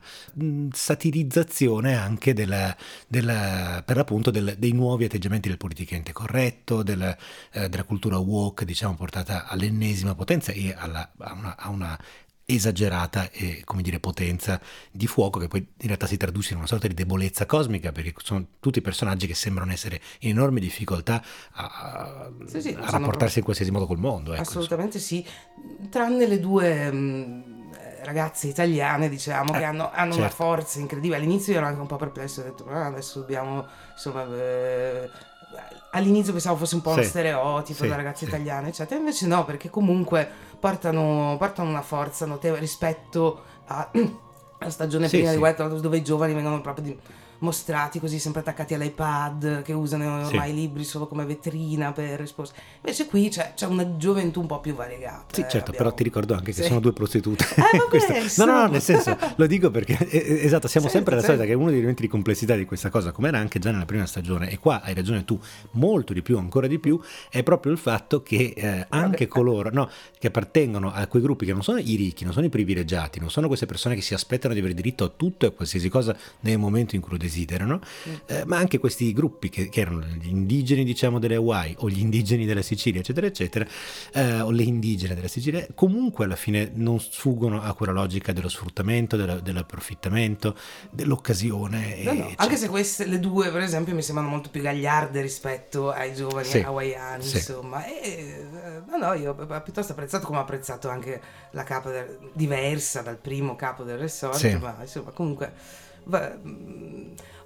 satirizzazione 0.71 1.95
anche 1.95 2.33
della, 2.33 2.75
della, 3.07 3.83
per 3.85 3.97
l'appunto 3.97 4.31
del, 4.31 4.55
dei 4.57 4.71
nuovi 4.71 5.05
atteggiamenti 5.05 5.49
del 5.49 5.57
politicamente 5.57 6.11
corretto, 6.11 6.83
della, 6.83 7.15
eh, 7.51 7.69
della 7.69 7.83
cultura 7.83 8.17
woke, 8.17 8.65
diciamo, 8.65 8.95
portata 8.95 9.47
all'ennesima 9.47 10.15
potenza 10.15 10.51
e 10.51 10.73
alla, 10.75 11.11
a, 11.17 11.33
una, 11.33 11.57
a 11.57 11.69
una 11.69 11.99
esagerata 12.55 13.29
e, 13.31 13.61
come 13.65 13.81
dire, 13.81 13.99
potenza 13.99 14.59
di 14.91 15.07
fuoco 15.07 15.39
che 15.39 15.47
poi 15.47 15.59
in 15.59 15.87
realtà 15.87 16.07
si 16.07 16.17
traduce 16.17 16.53
in 16.53 16.57
una 16.59 16.67
sorta 16.67 16.87
di 16.87 16.93
debolezza 16.93 17.45
cosmica 17.45 17.91
perché 17.91 18.13
sono 18.17 18.45
tutti 18.59 18.81
personaggi 18.81 19.27
che 19.27 19.35
sembrano 19.35 19.71
essere 19.71 20.01
in 20.19 20.31
enorme 20.31 20.59
difficoltà 20.59 21.23
a, 21.53 22.29
sì, 22.45 22.61
sì, 22.61 22.77
a 22.79 22.89
rapportarsi 22.89 23.39
in 23.39 23.43
qualsiasi 23.43 23.71
modo 23.71 23.85
col 23.85 23.99
mondo. 23.99 24.33
Ecco, 24.33 24.41
Assolutamente 24.41 24.97
insomma. 24.97 25.23
sì, 25.23 25.89
tranne 25.89 26.27
le 26.27 26.39
due... 26.39 26.91
Mh 26.91 27.59
ragazze 28.03 28.47
italiane, 28.47 29.09
diciamo, 29.09 29.53
eh, 29.53 29.59
che 29.59 29.63
hanno, 29.63 29.91
hanno 29.91 30.13
certo. 30.13 30.17
una 30.19 30.29
forza 30.29 30.79
incredibile. 30.79 31.17
All'inizio 31.17 31.53
io 31.53 31.59
ero 31.59 31.67
anche 31.67 31.79
un 31.79 31.87
po' 31.87 31.97
perplesso, 31.97 32.41
ho 32.41 32.43
detto, 32.43 32.65
ah, 32.67 32.87
adesso 32.87 33.19
dobbiamo, 33.19 33.67
insomma, 33.91 34.25
eh, 34.35 35.09
all'inizio 35.91 36.33
pensavo 36.33 36.57
fosse 36.57 36.75
un 36.75 36.81
po' 36.81 36.91
sì. 36.91 36.99
uno 36.99 37.07
stereotipo 37.07 37.83
sì, 37.83 37.89
da 37.89 37.95
ragazze 37.95 38.25
sì. 38.25 38.25
italiane, 38.25 38.69
eccetera, 38.69 38.99
invece 38.99 39.27
no, 39.27 39.45
perché 39.45 39.69
comunque 39.69 40.29
portano, 40.59 41.35
portano 41.37 41.69
una 41.69 41.81
forza 41.81 42.25
notevole 42.25 42.59
rispetto 42.59 43.41
alla 43.67 43.89
stagione 44.69 45.07
prima 45.07 45.31
di 45.31 45.37
Lotus 45.37 45.81
dove 45.81 45.97
i 45.97 46.03
giovani 46.03 46.33
vengono 46.33 46.61
proprio 46.61 46.85
di 46.85 46.99
mostrati 47.41 47.99
così 47.99 48.19
sempre 48.19 48.41
attaccati 48.41 48.73
all'iPad 48.73 49.63
che 49.63 49.73
usano 49.73 50.25
ormai 50.25 50.51
i 50.51 50.53
libri 50.53 50.83
solo 50.83 51.07
come 51.07 51.25
vetrina 51.25 51.91
per 51.91 52.19
risposte 52.19 52.59
invece 52.77 53.07
qui 53.07 53.29
c'è, 53.29 53.53
c'è, 53.55 53.65
una 53.65 53.97
gioventù 53.97 54.41
un 54.41 54.47
po' 54.47 54.59
più 54.59 54.75
variegata 54.75 55.33
sì 55.33 55.41
eh, 55.41 55.43
certo 55.43 55.57
abbiamo... 55.57 55.77
però 55.77 55.93
ti 55.93 56.03
ricordo 56.03 56.33
anche 56.33 56.51
che 56.51 56.61
sì. 56.61 56.67
sono 56.67 56.79
due 56.79 56.93
prostitute. 56.93 57.45
Eh, 57.55 58.27
no 58.37 58.45
no 58.45 58.53
no 58.53 58.67
nel 58.67 58.81
senso 58.81 59.17
lo 59.35 59.47
dico 59.47 59.71
perché 59.71 59.97
esatto 60.43 60.67
siamo 60.67 60.87
certo, 60.87 60.89
sempre 60.89 61.15
alla 61.15 61.23
solita 61.23 61.45
che 61.45 61.53
uno 61.53 61.69
degli 61.69 61.77
elementi 61.77 62.03
di 62.03 62.07
complessità 62.07 62.55
di 62.55 62.65
questa 62.65 62.89
cosa 62.89 63.11
come 63.11 63.29
era 63.29 63.39
anche 63.39 63.57
già 63.57 63.71
nella 63.71 63.85
prima 63.85 64.05
stagione 64.05 64.49
e 64.49 64.59
qua 64.59 64.81
hai 64.81 64.93
ragione 64.93 65.25
tu 65.25 65.39
molto 65.71 66.13
di 66.13 66.21
più 66.21 66.37
ancora 66.37 66.67
di 66.67 66.77
più 66.77 66.99
è 67.29 67.41
proprio 67.41 67.71
il 67.71 67.79
fatto 67.79 68.21
che 68.21 68.53
eh, 68.55 68.85
anche 68.89 69.27
coloro 69.27 69.69
no, 69.71 69.89
che 70.19 70.27
appartengono 70.27 70.91
a 70.93 71.07
quei 71.07 71.23
gruppi 71.23 71.45
che 71.45 71.53
non 71.53 71.63
sono 71.63 71.79
i 71.79 71.95
ricchi 71.95 72.23
non 72.23 72.33
sono 72.33 72.45
i 72.45 72.49
privilegiati 72.49 73.19
non 73.19 73.31
sono 73.31 73.47
queste 73.47 73.65
persone 73.65 73.95
che 73.95 74.01
si 74.01 74.13
aspettano 74.13 74.53
di 74.53 74.59
avere 74.59 74.75
diritto 74.75 75.03
a 75.05 75.11
tutto 75.15 75.45
e 75.45 75.49
a 75.49 75.51
qualsiasi 75.51 75.89
cosa 75.89 76.15
nel 76.41 76.59
momento 76.59 76.95
in 76.95 77.01
cui 77.01 77.11
lo 77.11 77.17
desiderano 77.17 77.30
desiderano, 77.31 77.79
eh, 78.25 78.43
ma 78.45 78.57
anche 78.57 78.77
questi 78.77 79.13
gruppi 79.13 79.49
che, 79.49 79.69
che, 79.69 79.81
erano 79.81 80.01
gli 80.01 80.27
indigeni 80.27 80.83
diciamo 80.83 81.17
delle 81.17 81.35
Hawaii 81.35 81.75
o 81.79 81.89
gli 81.89 81.99
indigeni 81.99 82.45
della 82.45 82.61
Sicilia 82.61 82.99
eccetera 82.99 83.25
eccetera, 83.25 83.65
eh, 84.13 84.41
o 84.41 84.51
le 84.51 84.63
indigene 84.63 85.15
della 85.15 85.29
Sicilia, 85.29 85.65
comunque 85.73 86.25
alla 86.25 86.35
fine 86.35 86.69
non 86.75 86.99
sfuggono 86.99 87.61
a 87.61 87.73
quella 87.73 87.93
logica 87.93 88.33
dello 88.33 88.49
sfruttamento, 88.49 89.15
della, 89.15 89.39
dell'approfittamento, 89.39 90.55
dell'occasione. 90.91 92.03
No, 92.03 92.13
no. 92.13 92.31
Anche 92.35 92.57
se 92.57 92.67
queste, 92.67 93.05
le 93.05 93.19
due 93.19 93.49
per 93.49 93.61
esempio 93.61 93.95
mi 93.95 94.01
sembrano 94.01 94.29
molto 94.29 94.49
più 94.49 94.61
gagliarde 94.61 95.21
rispetto 95.21 95.89
ai 95.91 96.13
giovani 96.13 96.47
sì. 96.47 96.59
hawaiani, 96.59 97.23
sì. 97.23 97.37
insomma. 97.37 97.85
E, 97.85 98.01
eh, 98.03 98.81
no, 98.87 98.97
no, 98.97 99.13
io 99.13 99.35
ho 99.37 99.61
piuttosto 99.61 99.93
apprezzato 99.93 100.25
come 100.25 100.39
ho 100.39 100.41
apprezzato 100.41 100.89
anche 100.89 101.21
la 101.51 101.63
capa 101.63 101.89
del, 101.89 102.17
diversa 102.33 103.01
dal 103.01 103.17
primo 103.17 103.55
capo 103.55 103.83
del 103.83 103.97
resort, 103.97 104.37
sì. 104.37 104.57
ma 104.57 104.75
insomma 104.81 105.11
comunque 105.11 105.53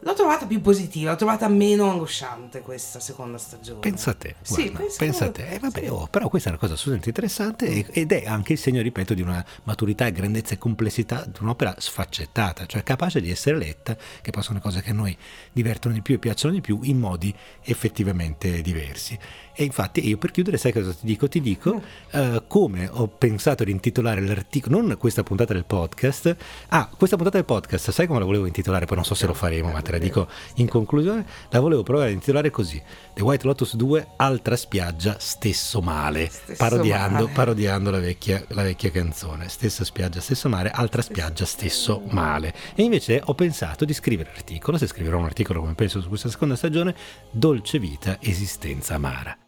l'ho 0.05 0.13
trovata 0.13 0.45
più 0.45 0.61
positiva, 0.61 1.09
l'ho 1.09 1.17
trovata 1.17 1.47
meno 1.47 1.89
angosciante 1.89 2.61
questa 2.61 2.99
seconda 2.99 3.39
stagione. 3.39 3.79
Pensa 3.79 4.11
a 4.11 4.13
te, 4.13 4.35
guarda, 4.47 4.63
sì, 4.63 4.71
pensa, 4.71 4.97
pensa 4.99 5.25
a 5.25 5.31
te. 5.31 5.49
Eh, 5.49 5.57
vabbè, 5.57 5.79
sì. 5.79 5.87
oh, 5.87 6.07
però 6.07 6.29
questa 6.29 6.49
è 6.49 6.51
una 6.51 6.61
cosa 6.61 6.73
assolutamente 6.73 7.09
interessante 7.09 7.87
ed 7.91 8.11
è 8.11 8.25
anche 8.27 8.53
il 8.53 8.59
segno, 8.59 8.83
ripeto, 8.83 9.15
di 9.15 9.23
una 9.23 9.43
maturità, 9.63 10.07
grandezza 10.09 10.53
e 10.53 10.59
complessità 10.59 11.25
di 11.25 11.39
un'opera 11.41 11.73
sfaccettata, 11.77 12.67
cioè 12.67 12.83
capace 12.83 13.19
di 13.19 13.31
essere 13.31 13.57
letta, 13.57 13.97
che 14.21 14.29
poi 14.29 14.43
sono 14.43 14.59
cose 14.59 14.83
che 14.83 14.91
a 14.91 14.93
noi 14.93 15.17
divertono 15.51 15.95
di 15.95 16.01
più 16.01 16.13
e 16.13 16.19
piacciono 16.19 16.53
di 16.53 16.61
più 16.61 16.79
in 16.83 16.99
modi 16.99 17.33
effettivamente 17.63 18.61
diversi. 18.61 19.17
E 19.57 19.63
infatti 19.63 20.05
io 20.05 20.17
per 20.17 20.31
chiudere, 20.31 20.57
sai 20.57 20.73
cosa 20.73 20.91
ti 20.91 21.05
dico? 21.05 21.29
Ti 21.29 21.39
dico 21.39 21.81
mm. 21.81 22.35
uh, 22.35 22.43
come 22.45 22.89
ho 22.91 23.07
pensato 23.07 23.63
di 23.63 23.71
intitolare 23.71 24.21
l'articolo, 24.21 24.81
non 24.81 24.97
questa 24.99 25.23
puntata 25.23 25.53
del 25.53 25.63
podcast, 25.63 26.35
ah, 26.67 26.89
questa 26.95 27.15
puntata 27.15 27.37
del 27.37 27.45
podcast, 27.45 27.89
sai 27.89 28.05
come 28.05 28.19
la 28.19 28.25
volevo 28.45 28.47
intitolare? 28.47 28.85
Poi 28.85 28.95
non 28.95 29.05
so 29.05 29.15
se 29.15 29.25
lo 29.25 29.33
faremo, 29.33 29.71
ma 29.71 29.81
te 29.81 29.91
la 29.91 29.97
dico 29.97 30.27
in 30.55 30.67
conclusione, 30.67 31.25
la 31.49 31.59
volevo 31.59 31.83
provare 31.83 32.09
a 32.09 32.13
intitolare 32.13 32.49
così, 32.49 32.81
The 33.13 33.23
White 33.23 33.45
Lotus 33.45 33.75
2, 33.75 34.07
altra 34.17 34.55
spiaggia, 34.55 35.17
stesso 35.19 35.81
male, 35.81 36.29
stesso 36.29 36.55
parodiando, 36.57 37.23
male. 37.23 37.33
parodiando 37.33 37.91
la, 37.91 37.99
vecchia, 37.99 38.43
la 38.49 38.63
vecchia 38.63 38.91
canzone, 38.91 39.49
stessa 39.49 39.83
spiaggia, 39.83 40.21
stesso 40.21 40.49
mare, 40.49 40.71
altra 40.71 41.01
spiaggia, 41.01 41.45
stesso 41.45 42.01
male. 42.09 42.53
E 42.75 42.83
invece 42.83 43.21
ho 43.23 43.33
pensato 43.33 43.85
di 43.85 43.93
scrivere 43.93 44.31
l'articolo, 44.33 44.77
se 44.77 44.87
scriverò 44.87 45.17
un 45.17 45.25
articolo 45.25 45.61
come 45.61 45.73
penso 45.73 46.01
su 46.01 46.07
questa 46.07 46.29
seconda 46.29 46.55
stagione, 46.55 46.95
Dolce 47.31 47.79
vita, 47.79 48.17
esistenza 48.21 48.95
amara. 48.95 49.44